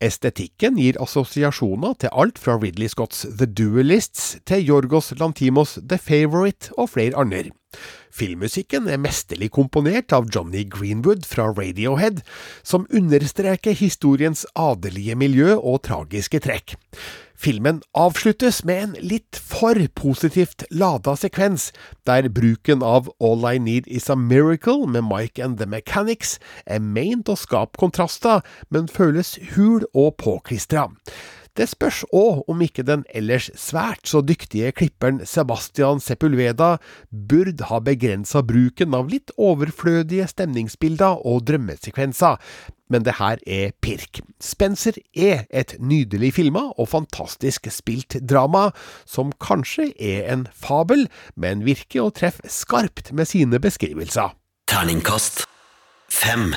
Estetikken 0.00 0.78
gir 0.78 0.98
assosiasjoner 1.02 1.96
til 2.00 2.12
alt 2.12 2.38
fra 2.38 2.58
Ridley 2.60 2.90
Scotts 2.92 3.26
The 3.26 3.48
Duelists 3.50 4.36
til 4.46 4.66
Jorgos 4.70 5.12
Lantimos 5.18 5.78
The 5.82 5.98
Favourite 5.98 6.74
og 6.76 6.92
flere 6.94 7.18
andre. 7.18 7.50
Filmmusikken 8.16 8.86
er 8.88 9.00
mesterlig 9.02 9.50
komponert 9.52 10.14
av 10.16 10.30
Johnny 10.32 10.62
Greenwood 10.70 11.26
fra 11.28 11.50
Radiohead, 11.50 12.22
som 12.64 12.86
understreker 12.88 13.76
historiens 13.76 14.46
adelige 14.56 15.18
miljø 15.18 15.56
og 15.58 15.82
tragiske 15.84 16.40
trekk. 16.46 16.78
Filmen 17.36 17.82
avsluttes 17.94 18.62
med 18.64 18.82
en 18.82 18.94
litt 19.04 19.36
for 19.36 19.76
positivt 19.94 20.64
lada 20.72 21.12
sekvens, 21.20 21.68
der 22.08 22.30
bruken 22.32 22.82
av 22.82 23.10
All 23.20 23.44
I 23.44 23.58
Need 23.60 23.86
Is 23.92 24.08
A 24.10 24.16
Miracle 24.16 24.88
med 24.88 25.04
Mike 25.04 25.44
and 25.44 25.58
The 25.60 25.68
Mechanics 25.68 26.38
er 26.64 26.80
meint 26.80 27.28
å 27.28 27.36
skape 27.36 27.76
kontraster, 27.76 28.40
men 28.72 28.88
føles 28.88 29.36
hul 29.52 29.84
og 29.92 30.16
påklistra. 30.22 30.88
Det 31.56 31.64
spørs 31.70 32.02
òg 32.12 32.42
om 32.52 32.60
ikke 32.60 32.84
den 32.84 33.06
ellers 33.16 33.46
svært 33.56 34.04
så 34.10 34.20
dyktige 34.20 34.74
klipperen 34.76 35.22
Sebastian 35.24 36.02
Sepulveda 36.04 36.74
burde 37.08 37.70
ha 37.70 37.78
begrensa 37.80 38.42
bruken 38.44 38.92
av 38.96 39.08
litt 39.08 39.32
overflødige 39.40 40.26
stemningsbilder 40.28 41.24
og 41.24 41.46
drømmesekvenser, 41.48 42.36
men 42.92 43.08
det 43.08 43.16
her 43.16 43.40
er 43.48 43.72
pirk. 43.80 44.20
Spencer 44.36 45.00
er 45.16 45.46
et 45.48 45.78
nydelig 45.80 46.34
filma 46.36 46.68
og 46.76 46.92
fantastisk 46.92 47.70
spilt 47.72 48.18
drama, 48.20 48.68
som 49.08 49.32
kanskje 49.40 49.94
er 49.96 50.28
en 50.36 50.46
fabel, 50.52 51.08
men 51.40 51.64
virker 51.64 52.04
å 52.04 52.12
treffe 52.12 52.52
skarpt 52.52 53.14
med 53.16 53.32
sine 53.32 53.64
beskrivelser. 53.64 54.36
Terningkast 54.68 55.46
fem. 56.12 56.52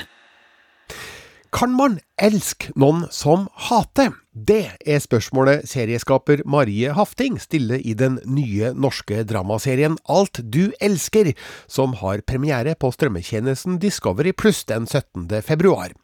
Kan 1.49 1.73
man 1.73 1.97
elske 2.21 2.69
noen 2.77 3.07
som 3.09 3.47
hater? 3.69 4.11
Det 4.31 4.69
er 4.85 5.01
spørsmålet 5.01 5.65
serieskaper 5.67 6.43
Marie 6.45 6.91
Hafting 6.93 7.39
stiller 7.41 7.81
i 7.81 7.95
den 7.97 8.19
nye 8.29 8.69
norske 8.77 9.23
dramaserien 9.27 9.97
Alt 10.05 10.43
du 10.53 10.69
elsker, 10.77 11.31
som 11.67 11.97
har 12.03 12.21
premiere 12.29 12.77
på 12.77 12.91
strømmetjenesten 12.93 13.79
Discovery 13.81 14.35
Pluss 14.37 14.61
den 14.69 14.85
17. 14.85 15.25
februar. 15.41 15.95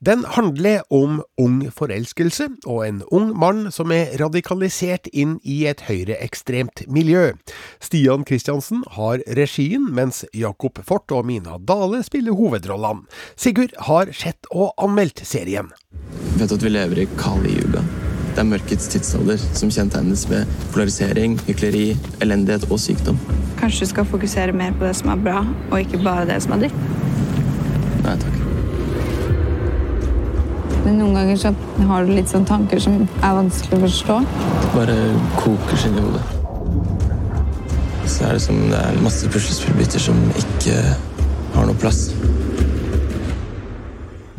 Den 0.00 0.22
handler 0.24 0.80
om 0.88 1.18
ung 1.36 1.58
forelskelse 1.76 2.46
og 2.64 2.86
en 2.86 3.02
ung 3.12 3.34
mann 3.36 3.66
som 3.68 3.92
er 3.92 4.14
radikalisert 4.16 5.10
inn 5.12 5.34
i 5.44 5.58
et 5.68 5.82
høyreekstremt 5.90 6.86
miljø. 6.88 7.34
Stian 7.84 8.24
Kristiansen 8.24 8.80
har 8.96 9.20
regien, 9.36 9.90
mens 9.92 10.22
Jakob 10.32 10.80
Fort 10.88 11.12
og 11.12 11.28
Mina 11.28 11.58
Dale 11.68 12.00
spiller 12.06 12.32
hovedrollene. 12.32 13.04
Sigurd 13.36 13.76
har 13.90 14.08
sett 14.16 14.48
og 14.48 14.72
anmeldt 14.80 15.20
serien. 15.20 15.68
Vet 16.40 16.48
du 16.48 16.56
at 16.56 16.64
vi 16.64 16.72
lever 16.72 17.04
i 17.04 17.08
Kali-yuga? 17.20 17.84
Det 18.32 18.40
er 18.40 18.48
mørkets 18.54 18.88
tidsalder, 18.88 19.36
som 19.52 19.68
kjennetegnes 19.68 20.24
med 20.32 20.48
polarisering, 20.72 21.36
hykleri, 21.44 21.90
elendighet 22.24 22.70
og 22.72 22.80
sykdom. 22.80 23.20
Kanskje 23.60 23.84
du 23.84 23.92
skal 23.92 24.08
fokusere 24.16 24.56
mer 24.56 24.72
på 24.80 24.88
det 24.88 24.96
som 24.96 25.12
er 25.12 25.24
bra, 25.28 25.44
og 25.68 25.82
ikke 25.82 26.00
bare 26.00 26.24
det 26.32 26.40
som 26.46 26.56
er 26.56 26.70
dritt? 26.70 26.86
Nei 28.06 28.16
takk. 28.24 28.40
Men 30.90 30.96
noen 30.98 31.14
ganger 31.14 31.36
så 31.38 31.50
har 31.86 32.02
du 32.02 32.08
litt 32.16 32.26
sånne 32.32 32.50
tanker 32.50 32.80
som 32.82 32.96
er 33.22 33.34
vanskelig 33.36 33.76
å 33.76 33.82
forstå. 33.84 34.14
Det 34.26 34.70
bare 34.74 34.94
koker 35.38 35.76
seg 35.78 35.92
inn 35.92 36.00
i 36.00 36.02
hodet. 36.02 36.22
Så 38.10 38.24
er 38.26 38.32
det 38.34 38.40
som 38.42 38.56
det 38.72 38.80
er 38.80 38.96
masse 38.98 39.28
puslespillbiter 39.30 40.02
som 40.02 40.18
ikke 40.40 40.80
har 41.54 41.68
noe 41.68 41.78
plass. 41.78 42.08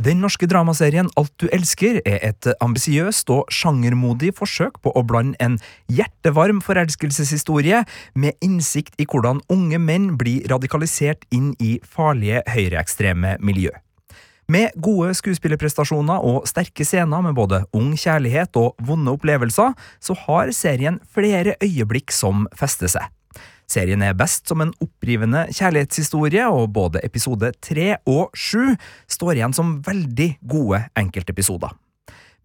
Den 0.03 0.19
norske 0.19 0.49
dramaserien 0.51 1.07
Alt 1.15 1.31
du 1.39 1.45
elsker 1.55 2.01
er 2.03 2.17
et 2.33 2.49
ambisiøst 2.59 3.31
og 3.31 3.53
sjangermodig 3.53 4.33
forsøk 4.35 4.81
på 4.83 4.91
å 4.91 5.05
blande 5.07 5.39
en 5.39 5.55
hjertevarm 5.87 6.59
forelskelseshistorie 6.65 7.85
med 8.19 8.35
innsikt 8.43 8.99
i 8.99 9.07
hvordan 9.07 9.39
unge 9.55 9.79
menn 9.79 10.11
blir 10.19 10.51
radikalisert 10.51 11.23
inn 11.31 11.53
i 11.63 11.77
farlige 11.95 12.43
høyreekstreme 12.51 13.37
miljø. 13.39 13.71
Med 14.51 14.73
gode 14.83 15.13
skuespillerprestasjoner 15.15 16.23
og 16.27 16.47
sterke 16.49 16.83
scener 16.83 17.23
med 17.23 17.37
både 17.37 17.61
ung 17.77 17.93
kjærlighet 17.95 18.57
og 18.59 18.73
vonde 18.83 19.13
opplevelser, 19.13 19.75
så 20.03 20.15
har 20.25 20.51
serien 20.55 20.97
flere 21.13 21.53
øyeblikk 21.63 22.11
som 22.11 22.47
fester 22.59 22.91
seg. 22.91 23.05
Serien 23.71 24.03
er 24.03 24.17
best 24.17 24.49
som 24.51 24.59
en 24.63 24.73
opprivende 24.83 25.45
kjærlighetshistorie, 25.55 26.49
og 26.51 26.73
både 26.75 26.99
episode 27.07 27.53
tre 27.63 27.93
og 28.03 28.35
sju 28.35 28.73
står 29.07 29.37
igjen 29.37 29.55
som 29.55 29.77
veldig 29.87 30.33
gode 30.51 30.83
enkeltepisoder. 30.99 31.71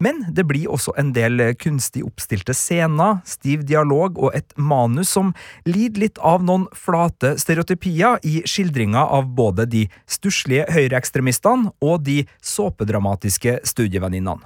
Men 0.03 0.25
det 0.29 0.45
blir 0.49 0.69
også 0.69 0.93
en 0.99 1.13
del 1.15 1.41
kunstig 1.57 2.03
oppstilte 2.05 2.53
scener, 2.57 3.21
stiv 3.25 3.63
dialog 3.65 4.19
og 4.21 4.35
et 4.37 4.53
manus 4.57 5.09
som 5.15 5.33
lider 5.65 6.05
litt 6.05 6.21
av 6.21 6.45
noen 6.45 6.67
flate 6.77 7.35
stereotypier 7.41 8.21
i 8.27 8.41
skildringa 8.45 9.07
av 9.17 9.31
både 9.37 9.65
de 9.69 9.87
stusslige 10.09 10.67
høyreekstremistene 10.73 11.73
og 11.81 12.05
de 12.05 12.21
såpedramatiske 12.41 13.59
studievenninnene. 13.65 14.45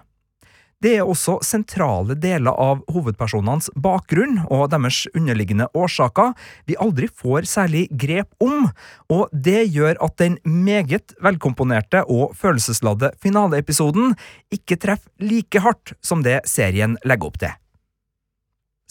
Det 0.81 0.95
er 0.97 1.05
også 1.05 1.35
sentrale 1.45 2.15
deler 2.17 2.57
av 2.57 2.79
hovedpersonenes 2.89 3.69
bakgrunn 3.77 4.39
og 4.47 4.71
deres 4.73 5.03
underliggende 5.13 5.67
årsaker 5.77 6.33
vi 6.65 6.77
aldri 6.81 7.05
får 7.05 7.45
særlig 7.51 7.83
grep 8.01 8.31
om, 8.41 8.65
og 9.13 9.29
det 9.29 9.67
gjør 9.75 10.01
at 10.01 10.17
den 10.17 10.39
meget 10.41 11.13
velkomponerte 11.21 12.01
og 12.09 12.33
følelsesladde 12.39 13.13
finaleepisoden 13.21 14.15
ikke 14.49 14.79
treffer 14.81 15.11
like 15.21 15.61
hardt 15.61 15.93
som 16.01 16.25
det 16.25 16.39
serien 16.49 16.97
legger 17.05 17.29
opp 17.29 17.41
til. 17.45 17.53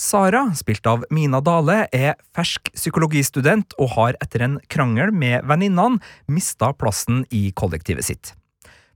Sara, 0.00 0.46
spilt 0.56 0.86
av 0.88 1.02
Mina 1.12 1.42
Dale, 1.44 1.82
er 1.92 2.14
fersk 2.32 2.70
psykologistudent 2.72 3.74
og 3.82 3.96
har 3.98 4.16
etter 4.22 4.46
en 4.46 4.60
krangel 4.72 5.10
med 5.12 5.44
venninnene 5.50 5.98
mista 6.30 6.70
plassen 6.72 7.26
i 7.34 7.50
kollektivet 7.52 8.06
sitt. 8.06 8.32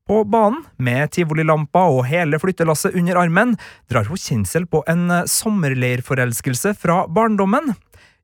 På 0.04 0.20
banen, 0.28 0.66
med 0.76 1.14
tivolilampa 1.16 1.87
og 1.88 2.02
hele 2.11 2.37
flyttelasset 2.37 2.92
under 2.92 3.16
armen, 3.23 3.54
drar 3.88 4.04
hun 4.04 4.20
kjensel 4.20 4.66
på 4.68 4.82
en 4.90 5.08
sommerleirforelskelse 5.32 6.75
fra 6.76 7.06
barndommen. 7.08 7.73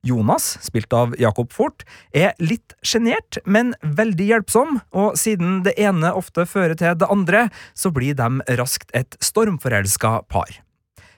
Jonas, 0.05 0.59
spilt 0.61 0.93
av 0.93 1.15
Jacob 1.17 1.49
Fort, 1.53 1.81
er 2.13 2.37
litt 2.37 2.75
sjenert, 2.85 3.39
men 3.45 3.73
veldig 3.81 4.29
hjelpsom, 4.29 4.77
og 4.93 5.17
siden 5.17 5.63
det 5.65 5.73
ene 5.81 6.13
ofte 6.13 6.45
fører 6.45 6.77
til 6.77 6.97
det 7.01 7.09
andre, 7.09 7.47
så 7.73 7.89
blir 7.93 8.13
de 8.17 8.57
raskt 8.61 8.93
et 8.93 9.17
stormforelska 9.17 10.19
par. 10.29 10.61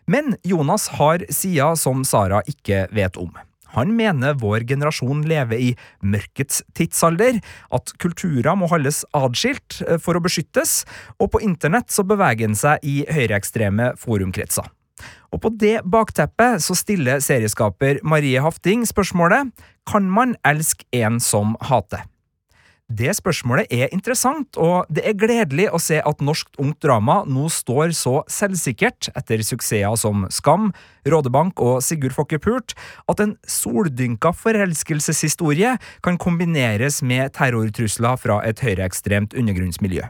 Men 0.07 0.37
Jonas 0.47 0.93
har 0.95 1.27
sider 1.27 1.75
som 1.79 2.07
Sara 2.07 2.39
ikke 2.47 2.85
vet 2.95 3.19
om. 3.19 3.35
Han 3.77 3.95
mener 3.97 4.37
vår 4.41 4.67
generasjon 4.69 5.23
lever 5.29 5.59
i 5.59 5.71
mørkets 6.05 6.61
tidsalder, 6.77 7.39
at 7.73 7.95
kulturer 8.01 8.55
må 8.59 8.69
holdes 8.71 9.03
adskilt 9.17 9.81
eh, 9.87 9.99
for 10.01 10.17
å 10.17 10.23
beskyttes, 10.23 10.83
og 11.19 11.33
på 11.33 11.43
internett 11.45 11.91
så 11.93 12.05
beveger 12.07 12.49
han 12.49 12.57
seg 12.59 12.85
i 12.85 13.01
høyreekstreme 13.09 13.93
forumkretser. 13.99 14.69
Og 15.33 15.41
på 15.41 15.49
det 15.57 15.79
bakteppet 15.89 16.61
så 16.61 16.77
stiller 16.77 17.21
serieskaper 17.23 17.99
Marie 18.05 18.41
Hafting 18.43 18.85
spørsmålet 18.87 19.49
Kan 19.89 20.05
man 20.13 20.37
elske 20.47 20.85
en 20.93 21.19
som 21.19 21.57
hater? 21.59 22.05
Det 22.93 23.09
spørsmålet 23.17 23.71
er 23.73 23.89
interessant, 23.95 24.57
og 24.59 24.85
det 24.93 25.01
er 25.07 25.15
gledelig 25.17 25.65
å 25.73 25.79
se 25.81 25.97
at 26.03 26.21
norsk 26.21 26.51
ungt 26.61 26.83
drama 26.83 27.21
nå 27.25 27.47
står 27.49 27.93
så 27.97 28.19
selvsikkert 28.29 29.07
etter 29.17 29.41
suksesser 29.41 29.95
som 29.97 30.27
Skam, 30.33 30.69
Rådebank 31.09 31.61
og 31.63 31.79
Sigurd 31.81 32.13
Fokke 32.13 32.37
Pult, 32.43 32.75
at 33.09 33.23
en 33.23 33.33
soldynka 33.49 34.33
forelskelseshistorie 34.37 35.77
kan 36.05 36.19
kombineres 36.21 37.01
med 37.01 37.33
terrortrusler 37.39 38.19
fra 38.19 38.41
et 38.45 38.61
høyreekstremt 38.61 39.33
undergrunnsmiljø. 39.33 40.05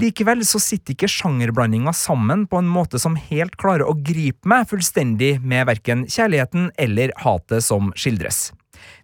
Likevel 0.00 0.42
så 0.48 0.58
sitter 0.62 0.96
ikke 0.96 1.10
sjangerblandinga 1.10 1.92
sammen 1.94 2.46
på 2.50 2.58
en 2.58 2.70
måte 2.70 2.98
som 3.02 3.18
helt 3.18 3.58
klarer 3.60 3.86
å 3.86 3.94
gripe 3.94 4.50
meg 4.50 4.66
fullstendig 4.70 5.36
med 5.44 5.68
verken 5.70 6.08
kjærligheten 6.10 6.72
eller 6.80 7.14
hatet 7.22 7.66
som 7.66 7.92
skildres. 7.98 8.48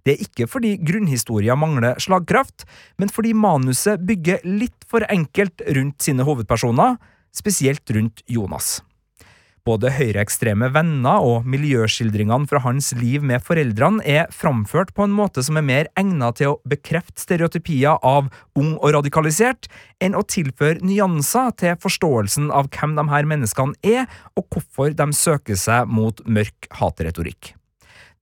Det 0.05 0.15
er 0.15 0.25
ikke 0.27 0.49
fordi 0.51 0.77
grunnhistoria 0.83 1.57
mangler 1.59 2.01
slagkraft, 2.03 2.67
men 3.01 3.13
fordi 3.13 3.35
manuset 3.37 4.03
bygger 4.07 4.45
litt 4.47 4.87
for 4.89 5.07
enkelt 5.11 5.65
rundt 5.77 6.03
sine 6.03 6.27
hovedpersoner, 6.27 6.99
spesielt 7.37 7.91
rundt 7.93 8.23
Jonas. 8.31 8.79
Både 9.67 9.91
høyreekstreme 9.91 10.69
venner 10.71 11.25
og 11.27 11.47
miljøskildringene 11.51 12.47
fra 12.47 12.61
hans 12.63 12.93
liv 12.95 13.25
med 13.27 13.43
foreldrene 13.43 14.05
er 14.07 14.31
framført 14.31 14.93
på 14.95 15.09
en 15.09 15.17
måte 15.17 15.43
som 15.43 15.59
er 15.59 15.67
mer 15.67 15.91
egnet 15.99 16.39
til 16.39 16.53
å 16.53 16.61
bekrefte 16.71 17.25
stereotypier 17.25 17.99
av 18.07 18.31
ung 18.55 18.77
og 18.77 18.95
radikalisert, 18.95 19.67
enn 19.99 20.15
å 20.15 20.23
tilføre 20.23 20.87
nyanser 20.87 21.51
til 21.59 21.75
forståelsen 21.83 22.53
av 22.55 22.71
hvem 22.71 22.95
de 22.95 23.09
her 23.11 23.27
menneskene 23.27 23.75
er, 23.83 24.07
og 24.39 24.47
hvorfor 24.55 24.95
de 24.95 25.11
søker 25.19 25.59
seg 25.59 25.91
mot 25.91 26.23
mørk 26.31 26.71
hatretorikk. 26.79 27.57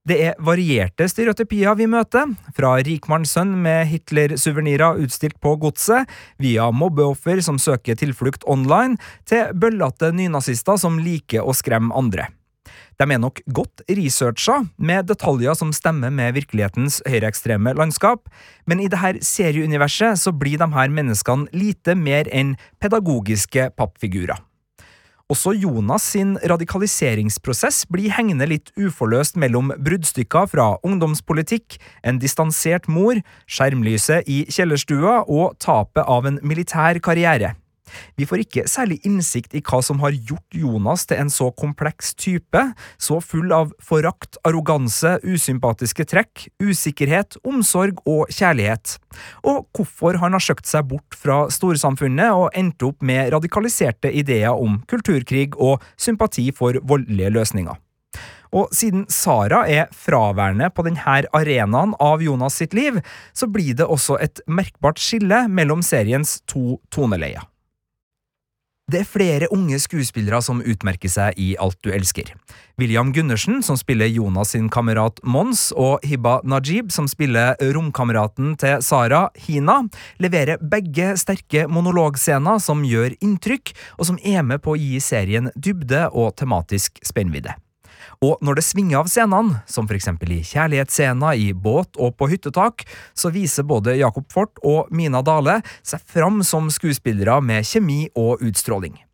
Det 0.05 0.19
er 0.21 0.35
varierte 0.37 1.07
stereotypier 1.09 1.73
vi 1.79 1.87
møter, 1.89 2.29
fra 2.53 2.75
rikmannssønn 2.85 3.55
med 3.57 3.87
Hitler-suvenirer 3.89 5.01
utstilt 5.01 5.39
på 5.41 5.55
godset, 5.63 6.05
via 6.37 6.67
mobbeoffer 6.69 7.41
som 7.41 7.57
søker 7.57 7.97
tilflukt 7.97 8.45
online, 8.45 8.99
til 9.25 9.49
bøllete 9.57 10.11
nynazister 10.13 10.77
som 10.77 11.01
liker 11.01 11.41
å 11.41 11.57
skremme 11.57 11.89
andre. 11.97 12.29
De 13.01 13.09
er 13.09 13.19
nok 13.19 13.41
godt 13.49 13.81
researcha, 13.89 14.61
med 14.77 15.09
detaljer 15.09 15.57
som 15.57 15.73
stemmer 15.73 16.13
med 16.13 16.37
virkelighetens 16.37 17.01
høyreekstreme 17.09 17.73
landskap, 17.73 18.29
men 18.69 18.85
i 18.85 18.91
dette 18.91 19.25
serieuniverset 19.25 20.21
så 20.21 20.31
blir 20.31 20.61
de 20.61 20.69
her 20.77 20.93
menneskene 20.93 21.49
lite 21.49 21.97
mer 21.97 22.29
enn 22.29 22.59
pedagogiske 22.77 23.71
pappfigurer. 23.73 24.37
Også 25.25 25.55
Jonas 25.57 26.03
sin 26.13 26.35
radikaliseringsprosess 26.37 27.87
blir 27.89 28.11
hengende 28.13 28.45
litt 28.45 28.67
uforløst 28.77 29.39
mellom 29.41 29.71
bruddstykker 29.73 30.45
fra 30.51 30.67
ungdomspolitikk, 30.85 31.79
en 32.05 32.19
distansert 32.21 32.85
mor, 32.85 33.17
skjermlyset 33.49 34.29
i 34.29 34.43
kjellerstua 34.45 35.23
og 35.25 35.57
tapet 35.57 36.05
av 36.05 36.29
en 36.29 36.37
militær 36.45 37.01
karriere. 37.01 37.55
Vi 38.15 38.27
får 38.27 38.43
ikke 38.45 38.65
særlig 38.69 38.99
innsikt 39.07 39.55
i 39.55 39.61
hva 39.65 39.81
som 39.85 40.01
har 40.03 40.15
gjort 40.15 40.57
Jonas 40.57 41.05
til 41.09 41.21
en 41.21 41.31
så 41.33 41.51
kompleks 41.57 42.13
type, 42.19 42.61
så 42.97 43.19
full 43.23 43.53
av 43.55 43.73
forakt, 43.83 44.39
arroganse, 44.47 45.17
usympatiske 45.23 46.07
trekk, 46.11 46.47
usikkerhet, 46.63 47.39
omsorg 47.47 48.01
og 48.09 48.31
kjærlighet, 48.33 48.97
og 49.45 49.65
hvorfor 49.75 50.19
han 50.21 50.35
har 50.35 50.43
søkt 50.43 50.69
seg 50.69 50.87
bort 50.91 51.17
fra 51.17 51.45
storsamfunnet 51.53 52.35
og 52.35 52.51
endt 52.57 52.85
opp 52.85 53.05
med 53.05 53.31
radikaliserte 53.35 54.11
ideer 54.11 54.53
om 54.55 54.81
kulturkrig 54.89 55.51
og 55.55 55.83
sympati 55.97 56.51
for 56.55 56.79
voldelige 56.83 57.33
løsninger. 57.35 57.81
Og 58.55 58.71
siden 58.75 59.03
Sara 59.11 59.65
er 59.67 59.89
fraværende 59.91 60.69
på 60.71 60.85
denne 60.87 61.17
arenaen 61.35 61.95
av 61.99 62.23
Jonas 62.23 62.55
sitt 62.61 62.75
liv, 62.77 63.01
så 63.33 63.49
blir 63.51 63.75
det 63.75 63.87
også 63.89 64.19
et 64.23 64.39
merkbart 64.47 65.01
skille 65.01 65.45
mellom 65.51 65.83
seriens 65.83 66.39
to 66.47 66.79
toneleier. 66.93 67.43
Det 68.85 68.99
er 69.01 69.07
flere 69.09 69.47
unge 69.49 69.79
skuespillere 69.81 70.37
som 70.45 70.59
utmerker 70.61 71.09
seg 71.09 71.39
i 71.41 71.55
Alt 71.57 71.79
du 71.81 71.89
elsker. 71.89 72.27
William 72.77 73.09
Gundersen, 73.15 73.63
som 73.65 73.79
spiller 73.81 74.11
Jonas 74.13 74.53
sin 74.53 74.67
kamerat 74.69 75.17
Mons, 75.25 75.71
og 75.73 76.05
Hibba 76.05 76.35
Najib, 76.45 76.93
som 76.93 77.09
spiller 77.09 77.57
romkameraten 77.73 78.53
til 78.61 78.85
Sara, 78.85 79.23
Hina, 79.47 79.79
leverer 80.21 80.61
begge 80.61 81.15
sterke 81.17 81.65
monologscener 81.65 82.61
som 82.61 82.85
gjør 82.85 83.17
inntrykk, 83.25 83.73
og 83.97 84.11
som 84.11 84.21
er 84.21 84.45
med 84.45 84.61
på 84.61 84.75
å 84.75 84.79
gi 84.79 85.01
serien 85.01 85.49
dybde 85.57 86.05
og 86.13 86.35
tematisk 86.37 87.01
spennvidde. 87.01 87.57
Og 88.25 88.41
når 88.45 88.59
det 88.59 88.65
svinger 88.65 89.01
av 89.03 89.09
scenene, 89.11 89.61
som 89.69 89.85
for 89.85 89.97
eksempel 89.97 90.33
i 90.37 90.41
kjærlighetsscener 90.45 91.41
i 91.41 91.49
båt 91.53 91.99
og 92.01 92.15
på 92.17 92.29
hyttetak, 92.31 92.85
så 93.13 93.31
viser 93.33 93.67
både 93.67 93.97
Jacob 93.99 94.29
Fort 94.33 94.61
og 94.65 94.93
Mina 94.95 95.21
Dale 95.25 95.59
seg 95.85 96.01
fram 96.09 96.41
som 96.47 96.71
skuespillere 96.73 97.41
med 97.45 97.67
kjemi 97.67 98.05
og 98.15 98.41
utstråling. 98.45 99.04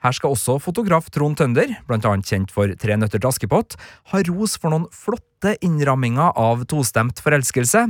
Her 0.00 0.14
skal 0.16 0.32
også 0.32 0.56
fotograf 0.64 1.10
Trond 1.12 1.36
Tønder, 1.36 1.74
blant 1.88 2.06
annet 2.08 2.28
kjent 2.28 2.52
for 2.54 2.72
Tre 2.80 2.96
nøtter 2.96 3.20
til 3.20 3.28
Askepott, 3.28 3.76
ha 4.12 4.22
ros 4.30 4.56
for 4.56 4.72
noen 4.72 4.86
flotte 4.96 5.52
innramminger 5.64 6.32
av 6.40 6.64
tostemt 6.68 7.20
forelskelse, 7.20 7.82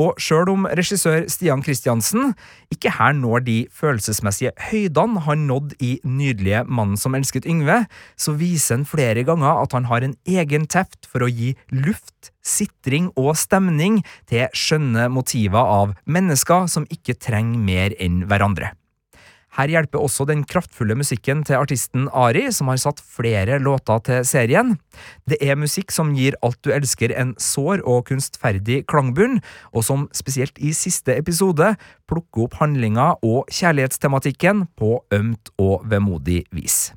og 0.00 0.16
sjøl 0.20 0.48
om 0.54 0.64
regissør 0.78 1.26
Stian 1.32 1.64
Christiansen 1.64 2.32
ikke 2.72 2.94
her 2.96 3.12
når 3.16 3.44
de 3.44 3.58
følelsesmessige 3.76 4.54
høydene 4.70 5.26
han 5.28 5.44
nådde 5.50 5.76
i 5.84 5.92
nydelige 6.04 6.64
Mannen 6.64 6.96
som 7.00 7.16
elsket 7.18 7.48
Yngve, 7.48 7.82
så 8.16 8.36
viser 8.40 8.78
han 8.78 8.88
flere 8.88 9.26
ganger 9.28 9.60
at 9.60 9.76
han 9.76 9.88
har 9.92 10.06
en 10.06 10.16
egen 10.24 10.64
teft 10.64 11.08
for 11.08 11.26
å 11.26 11.28
gi 11.28 11.52
luft, 11.76 12.32
sitring 12.40 13.12
og 13.20 13.34
stemning 13.36 14.00
til 14.32 14.48
skjønne 14.56 15.10
motiver 15.12 15.60
av 15.60 15.96
mennesker 16.08 16.70
som 16.72 16.88
ikke 16.88 17.20
trenger 17.20 17.60
mer 17.60 18.00
enn 18.00 18.24
hverandre. 18.30 18.72
Her 19.58 19.70
hjelper 19.72 19.98
også 19.98 20.26
den 20.28 20.44
kraftfulle 20.46 20.94
musikken 20.94 21.42
til 21.46 21.58
artisten 21.58 22.06
Ari, 22.14 22.46
som 22.54 22.70
har 22.70 22.78
satt 22.78 23.02
flere 23.02 23.58
låter 23.62 24.02
til 24.06 24.22
serien. 24.28 24.76
Det 25.26 25.40
er 25.42 25.58
musikk 25.58 25.90
som 25.94 26.14
gir 26.14 26.38
Alt 26.46 26.60
du 26.62 26.70
elsker 26.74 27.14
en 27.18 27.34
sår 27.40 27.82
og 27.82 28.06
kunstferdig 28.12 28.84
klangbunn, 28.90 29.40
og 29.74 29.86
som 29.86 30.06
spesielt 30.14 30.58
i 30.62 30.70
siste 30.76 31.18
episode 31.18 31.74
plukker 32.10 32.46
opp 32.46 32.60
handlinga 32.62 33.16
og 33.26 33.50
kjærlighetstematikken 33.50 34.68
på 34.78 35.00
ømt 35.14 35.52
og 35.58 35.84
vemodig 35.90 36.44
vis. 36.54 36.92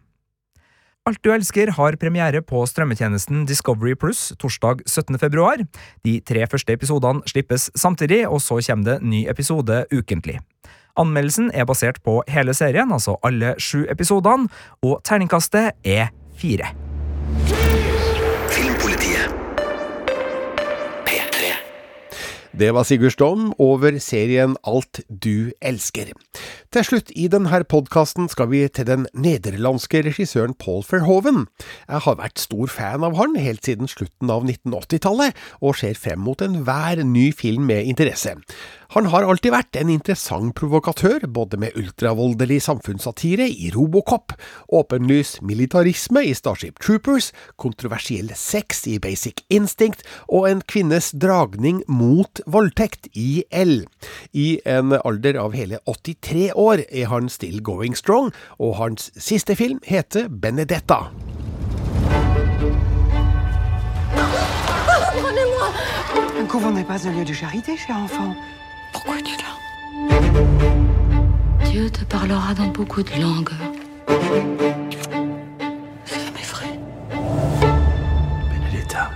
Alt 1.03 1.19
du 1.25 1.33
elsker 1.33 1.67
har 1.75 1.97
premiere 1.99 2.39
på 2.39 2.61
strømmetjenesten 2.69 3.41
Discovery 3.49 3.91
Pluss 3.99 4.29
torsdag 4.39 4.85
17. 4.87 5.17
februar. 5.19 5.59
De 6.07 6.13
tre 6.23 6.45
første 6.47 6.71
episodene 6.71 7.27
slippes 7.27 7.67
samtidig, 7.75 8.21
og 8.29 8.39
så 8.39 8.61
kommer 8.63 8.93
det 8.93 9.01
ny 9.03 9.25
episode 9.27 9.81
ukentlig. 9.91 10.37
Anmeldelsen 10.99 11.49
er 11.53 11.65
basert 11.65 12.01
på 12.05 12.19
hele 12.29 12.53
serien, 12.53 12.91
altså 12.93 13.17
alle 13.25 13.55
sju 13.57 13.85
episodene, 13.89 14.49
og 14.85 14.99
terningkastet 15.07 15.73
er 15.83 16.11
fire. 16.37 16.69
Det 22.53 22.67
var 22.69 22.85
Sigurd 22.85 23.15
dom 23.17 23.47
over 23.57 23.95
serien 23.97 24.51
Alt 24.61 24.99
du 25.09 25.49
elsker. 25.57 26.11
Til 26.69 26.85
slutt 26.85 27.09
i 27.17 27.25
denne 27.25 27.63
podkasten 27.65 28.27
skal 28.29 28.51
vi 28.51 28.61
til 28.69 28.85
den 28.85 29.07
nederlandske 29.17 30.03
regissøren 30.05 30.53
Paul 30.61 30.85
Verhoeven. 30.85 31.47
Jeg 31.89 32.05
har 32.05 32.19
vært 32.21 32.43
stor 32.43 32.69
fan 32.69 33.05
av 33.07 33.17
han 33.17 33.33
helt 33.41 33.65
siden 33.65 33.89
slutten 33.89 34.29
av 34.29 34.45
1980-tallet, 34.45 35.33
og 35.65 35.79
ser 35.81 35.97
frem 35.97 36.21
mot 36.21 36.45
enhver 36.45 37.01
ny 37.01 37.31
film 37.33 37.65
med 37.73 37.89
interesse. 37.89 38.37
Han 38.93 39.07
har 39.09 39.25
alltid 39.25 39.49
vært 39.49 39.77
en 39.79 39.89
interessant 39.89 40.53
provokatør, 40.53 41.23
både 41.33 41.57
med 41.57 41.73
ultravoldelig 41.79 42.59
samfunnssatire 42.67 43.47
i 43.49 43.71
Robocop, 43.73 44.35
åpenlys 44.69 45.39
militarisme 45.41 46.21
i 46.29 46.35
Starship 46.37 46.77
Troopers, 46.83 47.31
kontroversiell 47.57 48.29
sex 48.37 48.85
i 48.91 48.99
Basic 49.01 49.41
Instinct 49.49 50.05
og 50.27 50.45
en 50.51 50.61
kvinnes 50.69 51.09
dragning 51.17 51.81
mot 51.89 52.42
voldtekt 52.47 53.07
i 53.13 53.43
L. 53.51 53.85
I 54.33 54.59
en 54.65 54.93
alder 55.05 55.39
av 55.41 55.53
hele 55.57 55.79
83 55.85 56.51
år 56.55 56.83
er 56.89 57.07
han 57.11 57.29
still 57.29 57.61
going 57.61 57.97
strong, 57.97 58.31
og 58.59 58.75
hans 58.77 59.11
siste 59.17 59.55
film 59.55 59.79
heter 59.87 60.27
Benedetta. 60.29 61.11
Un 66.39 66.47
couvent 66.47 66.71
n'est 66.71 66.83
pas 66.83 67.07
un 67.07 67.11
lieu 67.11 67.25
de 67.25 67.33
charité, 67.33 67.77
cher 67.77 67.97
enfant. 67.97 68.35
Pourquoi 68.93 69.15
tu 69.21 69.33
l'as 69.41 69.57
Dieu 71.69 71.89
te 71.89 72.03
parlera 72.05 72.53
dans 72.53 72.67
beaucoup 72.67 73.01
de 73.01 73.19
langues. 73.19 73.53
Benedetta, 78.49 79.09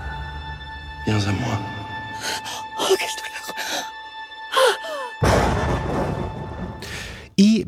viens 1.05 1.19
à 1.19 1.31
moi. 1.31 1.66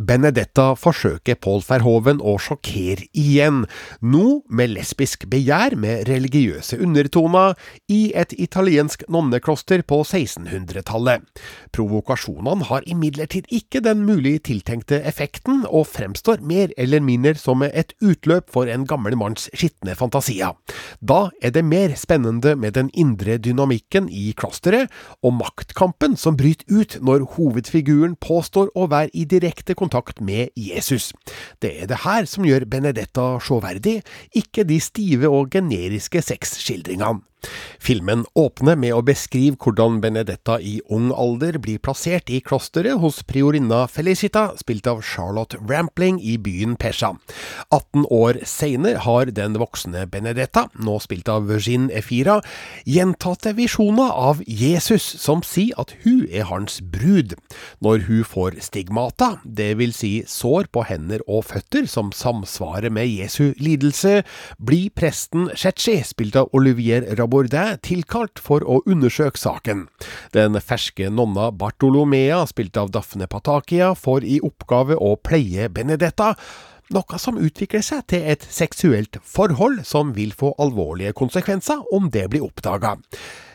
Benedetta 0.09 0.71
forsøker 0.73 1.37
Paul 1.37 1.59
Verhoeven 1.61 2.17
å 2.25 2.31
sjokkere 2.41 3.05
igjen, 3.13 3.59
nå 4.01 4.39
med 4.49 4.71
lesbisk 4.73 5.27
begjær 5.29 5.75
med 5.77 6.07
religiøse 6.09 6.79
undertoner, 6.81 7.53
i 7.93 8.09
et 8.17 8.33
italiensk 8.33 9.03
nonnekloster 9.05 9.83
på 9.85 9.99
1600-tallet. 10.01 11.27
Provokasjonene 11.77 12.65
har 12.71 12.87
imidlertid 12.89 13.51
ikke 13.53 13.83
den 13.85 14.01
mulig 14.07 14.39
tiltenkte 14.49 14.97
effekten, 15.05 15.61
og 15.69 15.85
fremstår 15.91 16.41
mer 16.41 16.73
eller 16.73 17.05
mindre 17.05 17.35
som 17.37 17.61
et 17.67 17.93
utløp 18.01 18.49
for 18.49 18.65
en 18.65 18.87
gammel 18.89 19.13
manns 19.19 19.45
skitne 19.53 19.93
fantasier. 19.99 20.57
Da 21.05 21.27
er 21.37 21.53
det 21.53 21.65
mer 21.69 21.93
spennende 21.93 22.55
med 22.57 22.79
den 22.79 22.89
indre 22.97 23.37
dynamikken 23.37 24.09
i 24.09 24.31
klosteret, 24.33 24.89
og 25.21 25.37
maktkampen 25.37 26.17
som 26.17 26.39
bryter 26.39 26.65
ut 26.73 26.97
når 26.97 27.29
hovedfiguren 27.37 28.17
påstår 28.17 28.73
å 28.73 28.89
være 28.89 29.13
i 29.13 29.29
direkte 29.29 29.77
kontakt 29.77 29.98
med 30.21 30.49
Jesus. 30.57 31.13
Det 31.61 31.73
er 31.83 31.89
det 31.91 32.03
her 32.05 32.25
som 32.25 32.47
gjør 32.47 32.67
Benedetta 32.69 33.39
sjåverdig, 33.43 34.01
ikke 34.35 34.63
de 34.63 34.79
stive 34.83 35.29
og 35.29 35.51
generiske 35.51 36.21
sexskildringene. 36.21 37.23
Filmen 37.79 38.25
åpner 38.35 38.75
med 38.75 38.93
å 38.93 39.03
beskrive 39.05 39.57
hvordan 39.63 39.99
Benedetta 40.03 40.57
i 40.59 40.75
ung 40.91 41.09
alder 41.15 41.57
blir 41.63 41.79
plassert 41.81 42.29
i 42.29 42.41
klosteret 42.43 42.99
hos 42.99 43.21
priorinna 43.23 43.85
Felicita, 43.89 44.49
spilt 44.59 44.87
av 44.91 45.01
Charlotte 45.05 45.57
Rampling 45.69 46.19
i 46.19 46.35
byen 46.37 46.75
Pesha. 46.79 47.13
18 47.71 48.05
år 48.11 48.41
senere 48.47 48.99
har 49.05 49.31
den 49.35 49.55
voksne 49.61 50.03
Benedetta, 50.11 50.67
nå 50.75 50.97
spilt 51.03 51.31
av 51.31 51.47
Virgin 51.49 51.87
Efira, 51.95 52.39
gjentatte 52.85 53.55
visjoner 53.57 54.11
av 54.11 54.43
Jesus 54.45 55.05
som 55.21 55.43
sier 55.45 55.79
at 55.79 55.95
hun 56.03 56.25
er 56.27 56.49
hans 56.51 56.81
brud. 56.83 57.37
Når 57.79 58.05
hun 58.09 58.25
får 58.27 58.59
stigmata, 58.67 59.37
vil 59.79 59.95
si 59.95 60.11
sår 60.27 60.67
på 60.73 60.83
hender 60.89 61.23
og 61.27 61.47
føtter 61.49 61.87
som 61.89 62.11
samsvarer 62.15 62.91
med 62.91 63.07
Jesu 63.07 63.55
lidelse, 63.61 64.19
blir 64.59 64.91
presten 64.91 65.47
Shetchi, 65.55 65.99
spilt 66.03 66.37
av 66.39 66.51
Olivier 66.53 67.07
Rabordin, 67.29 67.77
tilkalt 67.85 68.39
for 68.41 68.63
å 68.65 68.79
undersøke 68.89 69.37
saken. 69.37 69.83
Den 70.33 70.57
ferske 70.57 71.11
nonna 71.13 71.51
Bartolomea, 71.53 72.41
spilt 72.49 72.77
av 72.77 72.89
Daphne 72.89 73.27
Patakia, 73.29 73.91
får 73.93 74.25
i 74.25 74.39
oppgave 74.41 74.97
å 74.97 75.13
pleie 75.15 75.69
Benedetta, 75.69 76.33
noe 76.89 77.19
som 77.21 77.37
utvikler 77.37 77.85
seg 77.85 78.07
til 78.09 78.25
et 78.25 78.47
seksuelt 78.49 79.21
forhold 79.21 79.85
som 79.85 80.15
vil 80.17 80.33
få 80.33 80.55
alvorlige 80.57 81.13
konsekvenser 81.13 81.85
om 81.93 82.09
det 82.09 82.25
blir 82.33 82.47
oppdaga. 82.49 82.95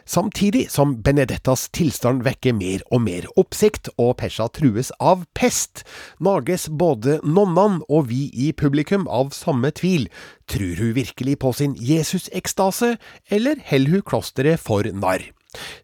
Samtidig 0.07 0.67
som 0.71 0.97
Benedettas 1.03 1.69
tilstand 1.73 2.25
vekker 2.27 2.53
mer 2.57 2.83
og 2.93 3.05
mer 3.07 3.29
oppsikt, 3.41 3.89
og 3.97 4.19
Pesha 4.21 4.51
trues 4.53 4.93
av 5.01 5.25
pest, 5.37 5.85
nages 6.21 6.69
både 6.69 7.21
nonnene 7.25 7.81
og 7.89 8.11
vi 8.11 8.29
i 8.33 8.53
publikum 8.53 9.09
av 9.09 9.33
samme 9.37 9.73
tvil. 9.73 10.11
Tror 10.51 10.77
hun 10.81 10.93
virkelig 10.99 11.39
på 11.41 11.55
sin 11.57 11.79
Jesus-ekstase, 11.81 12.97
eller 13.33 13.65
holder 13.71 13.97
hun 13.97 14.07
klosteret 14.13 14.61
for 14.61 14.85
narr? 14.93 15.25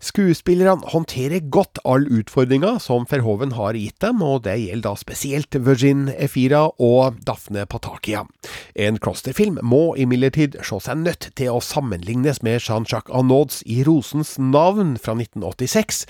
Skuespillerne 0.02 0.87
håndterer 0.92 1.44
godt 1.52 1.80
all 1.85 2.06
utfordringa 2.11 2.76
som 2.83 3.06
Verhoven 3.11 3.54
har 3.56 3.78
gitt 3.78 4.00
dem, 4.04 4.22
og 4.22 4.44
det 4.46 4.59
gjelder 4.62 4.90
da 4.90 4.94
spesielt 4.98 5.59
Virgin 5.66 6.09
Efira 6.16 6.66
og 6.80 7.20
Daphne 7.26 7.66
Patakia. 7.70 8.24
En 8.74 9.00
klosterfilm 9.02 9.61
må 9.62 9.94
imidlertid 10.00 10.61
se 10.66 10.80
seg 10.85 11.02
nødt 11.04 11.30
til 11.38 11.54
å 11.54 11.64
sammenlignes 11.64 12.42
med 12.46 12.61
Jean-Jacques 12.61 13.14
Anauds 13.14 13.62
I 13.66 13.83
rosens 13.87 14.37
navn 14.40 14.96
fra 15.00 15.16
1986 15.18 16.06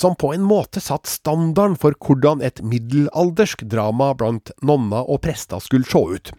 som 0.00 0.16
på 0.16 0.32
en 0.34 0.44
måte 0.46 0.80
satt 0.80 1.08
standarden 1.10 1.76
for 1.80 1.96
hvordan 2.00 2.40
et 2.44 2.62
middelaldersk 2.64 3.66
drama 3.68 4.12
blant 4.16 4.52
nonner 4.64 5.04
og 5.04 5.20
prester 5.26 5.60
skulle 5.60 5.88
se 5.88 6.00
ut. 6.00 6.32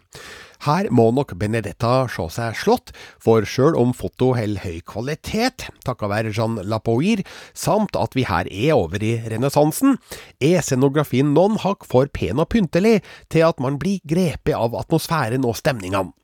Her 0.62 0.86
må 0.94 1.08
nok 1.10 1.32
Benedetta 1.40 2.04
se 2.12 2.28
seg 2.30 2.54
slått, 2.54 2.92
for 3.22 3.42
sjøl 3.48 3.74
om 3.78 3.90
foto 3.96 4.30
holder 4.36 4.62
høy 4.62 4.78
kvalitet, 4.86 5.66
takket 5.82 6.12
være 6.12 6.34
Jean 6.36 6.60
Lapoir, 6.70 7.24
samt 7.50 7.98
at 7.98 8.14
vi 8.14 8.22
her 8.28 8.46
er 8.46 8.76
over 8.76 9.02
i 9.02 9.16
renessansen, 9.32 9.98
er 10.38 10.62
scenografien 10.62 11.32
noen 11.34 11.58
hakk 11.64 11.82
for 11.88 12.06
pen 12.14 12.38
og 12.38 12.52
pyntelig 12.54 13.00
til 13.32 13.48
at 13.48 13.58
man 13.62 13.80
blir 13.82 14.04
grepet 14.06 14.54
av 14.54 14.76
atmosfæren 14.78 15.48
og 15.48 15.58
stemningene. 15.58 16.14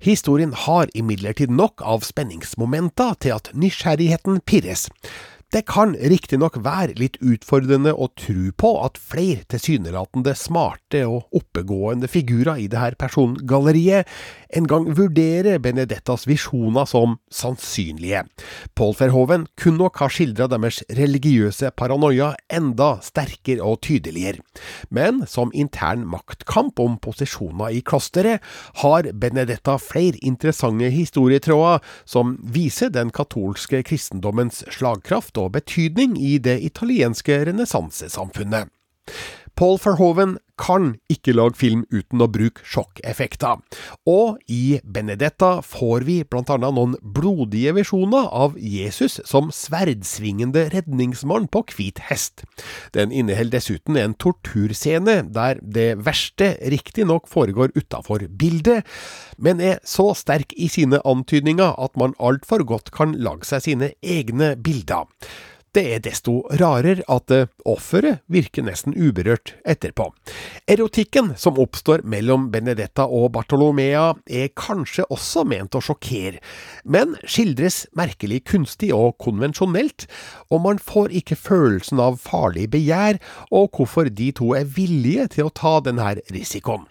Historien 0.00 0.54
har 0.54 0.88
imidlertid 0.96 1.50
nok 1.52 1.82
av 1.82 2.06
spenningsmomenter 2.06 3.18
til 3.20 3.34
at 3.34 3.50
nysgjerrigheten 3.52 4.38
pirres. 4.46 4.86
Det 5.48 5.62
kan 5.64 5.94
riktignok 5.96 6.58
være 6.60 6.98
litt 7.00 7.14
utfordrende 7.24 7.94
å 7.96 8.10
tro 8.20 8.50
på 8.52 8.72
at 8.84 8.98
flere 9.00 9.46
tilsynelatende 9.48 10.34
smarte 10.36 11.00
og 11.08 11.38
oppegående 11.40 12.10
figurer 12.12 12.60
i 12.60 12.66
det 12.68 12.76
her 12.82 12.96
persongalleriet 13.00 14.04
en 14.48 14.66
gang 14.68 14.86
vurderer 14.96 15.58
Benedettas 15.62 16.26
visjoner 16.28 16.86
som 16.88 17.18
sannsynlige. 17.30 18.24
Paul 18.74 18.94
Verhoven 18.98 19.46
kunne 19.60 19.82
nok 19.82 20.00
ha 20.02 20.08
skildra 20.12 20.48
deres 20.50 20.80
religiøse 20.96 21.70
paranoia 21.76 22.32
enda 22.52 22.94
sterkere 23.04 23.64
og 23.64 23.82
tydeligere, 23.86 24.42
men 24.90 25.24
som 25.28 25.52
intern 25.54 26.06
maktkamp 26.08 26.80
om 26.80 26.96
posisjoner 27.02 27.76
i 27.76 27.82
klosteret 27.84 28.44
har 28.82 29.10
Benedetta 29.12 29.76
flere 29.82 30.20
interessante 30.22 30.90
historietråder 30.92 31.84
som 32.08 32.36
viser 32.42 32.92
den 32.94 33.12
katolske 33.14 33.82
kristendommens 33.86 34.64
slagkraft 34.72 35.38
og 35.38 35.54
betydning 35.58 36.16
i 36.20 36.38
det 36.42 36.58
italienske 36.64 37.44
renessansesamfunnet. 37.48 38.72
Paul 39.58 39.74
Verhoeven 39.82 40.36
kan 40.54 40.92
ikke 41.10 41.32
lage 41.34 41.58
film 41.58 41.80
uten 41.90 42.22
å 42.22 42.28
bruke 42.30 42.62
sjokkeffekter. 42.62 43.58
Og 44.06 44.36
i 44.46 44.78
Benedetta 44.86 45.56
får 45.66 46.06
vi 46.06 46.20
blant 46.22 46.52
annet 46.54 46.76
noen 46.76 46.94
blodige 47.02 47.72
visjoner 47.74 48.28
av 48.30 48.54
Jesus 48.54 49.18
som 49.26 49.50
sverdsvingende 49.54 50.68
redningsmann 50.76 51.50
på 51.50 51.64
hvit 51.72 51.98
hest. 52.06 52.46
Den 52.94 53.10
inneholder 53.10 53.58
dessuten 53.58 53.98
en 53.98 54.14
torturscene 54.14 55.24
der 55.34 55.58
det 55.58 55.90
verste 56.06 56.52
riktignok 56.62 57.26
foregår 57.26 57.74
utafor 57.74 58.28
bildet, 58.38 58.86
men 59.42 59.58
er 59.58 59.82
så 59.82 60.12
sterk 60.14 60.54
i 60.54 60.70
sine 60.70 61.02
antydninger 61.02 61.74
at 61.74 61.98
man 61.98 62.14
altfor 62.22 62.62
godt 62.62 62.94
kan 62.94 63.18
lage 63.18 63.50
seg 63.50 63.66
sine 63.66 63.94
egne 64.06 64.54
bilder. 64.54 65.10
Det 65.78 65.84
er 65.94 66.00
desto 66.02 66.40
rarere 66.58 67.04
at 67.06 67.30
eh, 67.30 67.46
offeret 67.68 68.24
virker 68.26 68.64
nesten 68.66 68.96
uberørt 68.98 69.52
etterpå. 69.62 70.08
Erotikken 70.66 71.36
som 71.38 71.60
oppstår 71.62 72.02
mellom 72.02 72.48
Benedetta 72.50 73.04
og 73.06 73.28
Bartolomea 73.36 74.08
er 74.26 74.50
kanskje 74.58 75.06
også 75.06 75.44
ment 75.46 75.78
å 75.78 75.84
sjokkere, 75.84 76.42
men 76.82 77.14
skildres 77.22 77.84
merkelig 77.94 78.40
kunstig 78.50 78.90
og 78.96 79.20
konvensjonelt, 79.22 80.08
og 80.50 80.64
man 80.66 80.82
får 80.82 81.14
ikke 81.22 81.38
følelsen 81.38 82.02
av 82.02 82.18
farlig 82.26 82.66
begjær 82.74 83.22
og 83.54 83.70
hvorfor 83.78 84.10
de 84.10 84.32
to 84.34 84.56
er 84.58 84.66
villige 84.66 85.28
til 85.36 85.46
å 85.46 85.54
ta 85.54 85.78
denne 85.86 86.16
risikoen. 86.34 86.88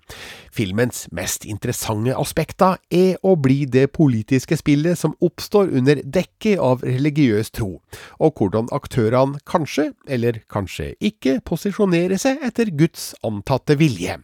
Filmens 0.58 1.04
mest 1.14 1.44
interessante 1.46 2.16
aspekter 2.18 2.80
er 2.90 3.20
å 3.22 3.36
bli 3.38 3.66
det 3.70 3.92
politiske 3.94 4.58
spillet 4.58 4.98
som 4.98 5.14
oppstår 5.22 5.70
under 5.76 6.00
dekke 6.02 6.56
av 6.64 6.82
religiøs 6.88 7.52
tro, 7.54 7.76
og 8.18 8.40
hvordan 8.40 8.72
aktørene 8.78 9.42
kanskje, 9.50 9.92
eller 10.08 10.42
kanskje 10.54 10.94
ikke, 11.04 11.40
posisjonerer 11.46 12.20
seg 12.22 12.42
etter 12.46 12.72
Guds 12.78 13.12
antatte 13.26 13.78
vilje. 13.80 14.20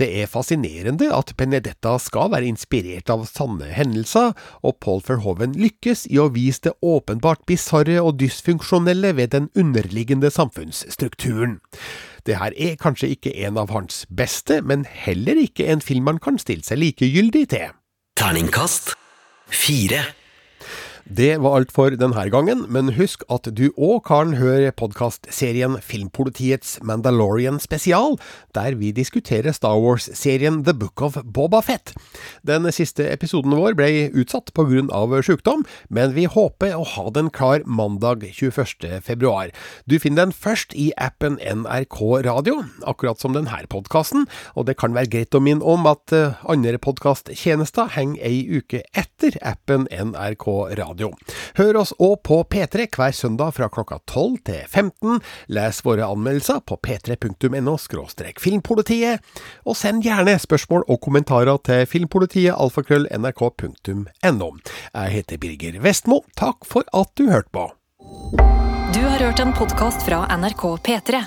Det 0.00 0.08
er 0.22 0.30
fascinerende 0.30 1.10
at 1.12 1.34
Benedetta 1.36 1.98
skal 2.00 2.30
være 2.32 2.48
inspirert 2.48 3.10
av 3.12 3.26
sanne 3.28 3.68
hendelser, 3.76 4.32
og 4.64 4.78
Paul 4.80 5.02
Verhoeven 5.04 5.52
lykkes 5.58 6.06
i 6.08 6.16
å 6.22 6.30
vise 6.32 6.64
det 6.68 6.72
åpenbart 6.80 7.44
bisarre 7.46 7.98
og 8.00 8.16
dysfunksjonelle 8.22 9.12
ved 9.18 9.34
den 9.36 9.50
underliggende 9.58 10.32
samfunnsstrukturen. 10.32 11.60
Det 12.24 12.38
her 12.40 12.56
er 12.56 12.80
kanskje 12.80 13.12
ikke 13.18 13.34
en 13.44 13.60
av 13.60 13.70
hans 13.74 14.06
beste, 14.08 14.62
men 14.64 14.86
heller 14.88 15.38
ikke 15.44 15.68
en 15.68 15.84
film 15.84 16.08
man 16.08 16.22
kan 16.22 16.40
stille 16.40 16.64
seg 16.64 16.80
likegyldig 16.80 17.46
til. 17.52 17.76
Terningkast 18.16 18.94
fire. 19.52 20.06
Det 21.02 21.40
var 21.42 21.56
alt 21.58 21.72
for 21.74 21.90
denne 21.98 22.22
gangen, 22.30 22.62
men 22.70 22.92
husk 22.94 23.24
at 23.32 23.48
du 23.58 23.64
òg 23.74 24.04
kan 24.06 24.36
høre 24.38 24.70
podkastserien 24.78 25.74
Filmpolitiets 25.82 26.76
Mandalorian 26.86 27.58
spesial, 27.58 28.14
der 28.54 28.76
vi 28.78 28.92
diskuterer 28.94 29.50
Star 29.52 29.80
Wars-serien 29.82 30.60
The 30.62 30.74
Book 30.78 31.02
of 31.02 31.18
Boba 31.24 31.58
Fett. 31.66 31.90
Den 32.46 32.70
siste 32.70 33.08
episoden 33.10 33.56
vår 33.58 33.74
ble 33.74 33.88
utsatt 34.14 34.54
av 34.54 35.16
sykdom, 35.26 35.64
men 35.90 36.14
vi 36.14 36.28
håper 36.30 36.76
å 36.78 36.86
ha 36.86 37.10
den 37.10 37.30
klar 37.34 37.66
mandag 37.66 38.22
21. 38.22 39.02
februar. 39.02 39.50
Du 39.86 39.98
finner 39.98 40.26
den 40.26 40.32
først 40.32 40.72
i 40.78 40.92
appen 40.96 41.40
NRK 41.42 41.98
Radio, 42.28 42.62
akkurat 42.86 43.18
som 43.18 43.34
denne 43.34 43.66
podkasten, 43.68 44.28
og 44.54 44.70
det 44.70 44.78
kan 44.78 44.94
være 44.94 45.10
greit 45.10 45.34
å 45.34 45.42
minne 45.42 45.66
om 45.66 45.82
at 45.90 46.14
eh, 46.14 46.38
andre 46.46 46.78
podkasttjenester 46.78 47.90
henger 47.98 48.22
ei 48.22 48.46
uke 48.46 48.84
etter 48.94 49.34
appen 49.42 49.90
NRK 49.90 50.46
Radio 50.78 50.91
radio. 50.92 51.10
Hør 51.58 51.80
oss 51.82 51.92
òg 51.98 52.20
på 52.26 52.42
P3 52.44 52.86
hver 52.92 53.12
søndag 53.16 53.54
fra 53.56 53.68
klokka 53.72 53.98
12 54.06 54.38
til 54.46 54.62
15. 54.68 55.20
Les 55.48 55.82
våre 55.84 56.06
anmeldelser 56.06 56.60
på 56.66 56.78
p3.no 56.78 57.76
filmpolitiet, 58.42 59.20
og 59.66 59.76
send 59.76 60.02
gjerne 60.04 60.38
spørsmål 60.38 60.84
og 60.88 61.00
kommentarer 61.00 61.58
til 61.64 61.86
filmpolitiet 61.86 62.54
alfakrøll.nrk.no. 62.56 64.50
Jeg 64.94 65.12
heter 65.16 65.38
Birger 65.38 65.80
Vestmo. 65.82 66.22
Takk 66.36 66.64
for 66.66 66.82
at 66.92 67.12
du 67.16 67.30
hørte 67.30 67.50
på. 67.52 67.70
Du 68.92 69.00
har 69.00 69.18
hørt 69.22 69.40
en 69.40 69.54
podkast 69.56 70.04
fra 70.04 70.26
NRK 70.36 70.66
P3. 70.86 71.22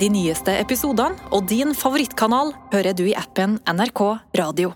De 0.00 0.08
nyeste 0.12 0.52
episodene 0.60 1.16
og 1.32 1.46
din 1.48 1.72
favorittkanal 1.74 2.52
hører 2.74 2.96
du 2.96 3.06
i 3.08 3.14
appen 3.16 3.60
NRK 3.64 4.02
Radio. 4.36 4.74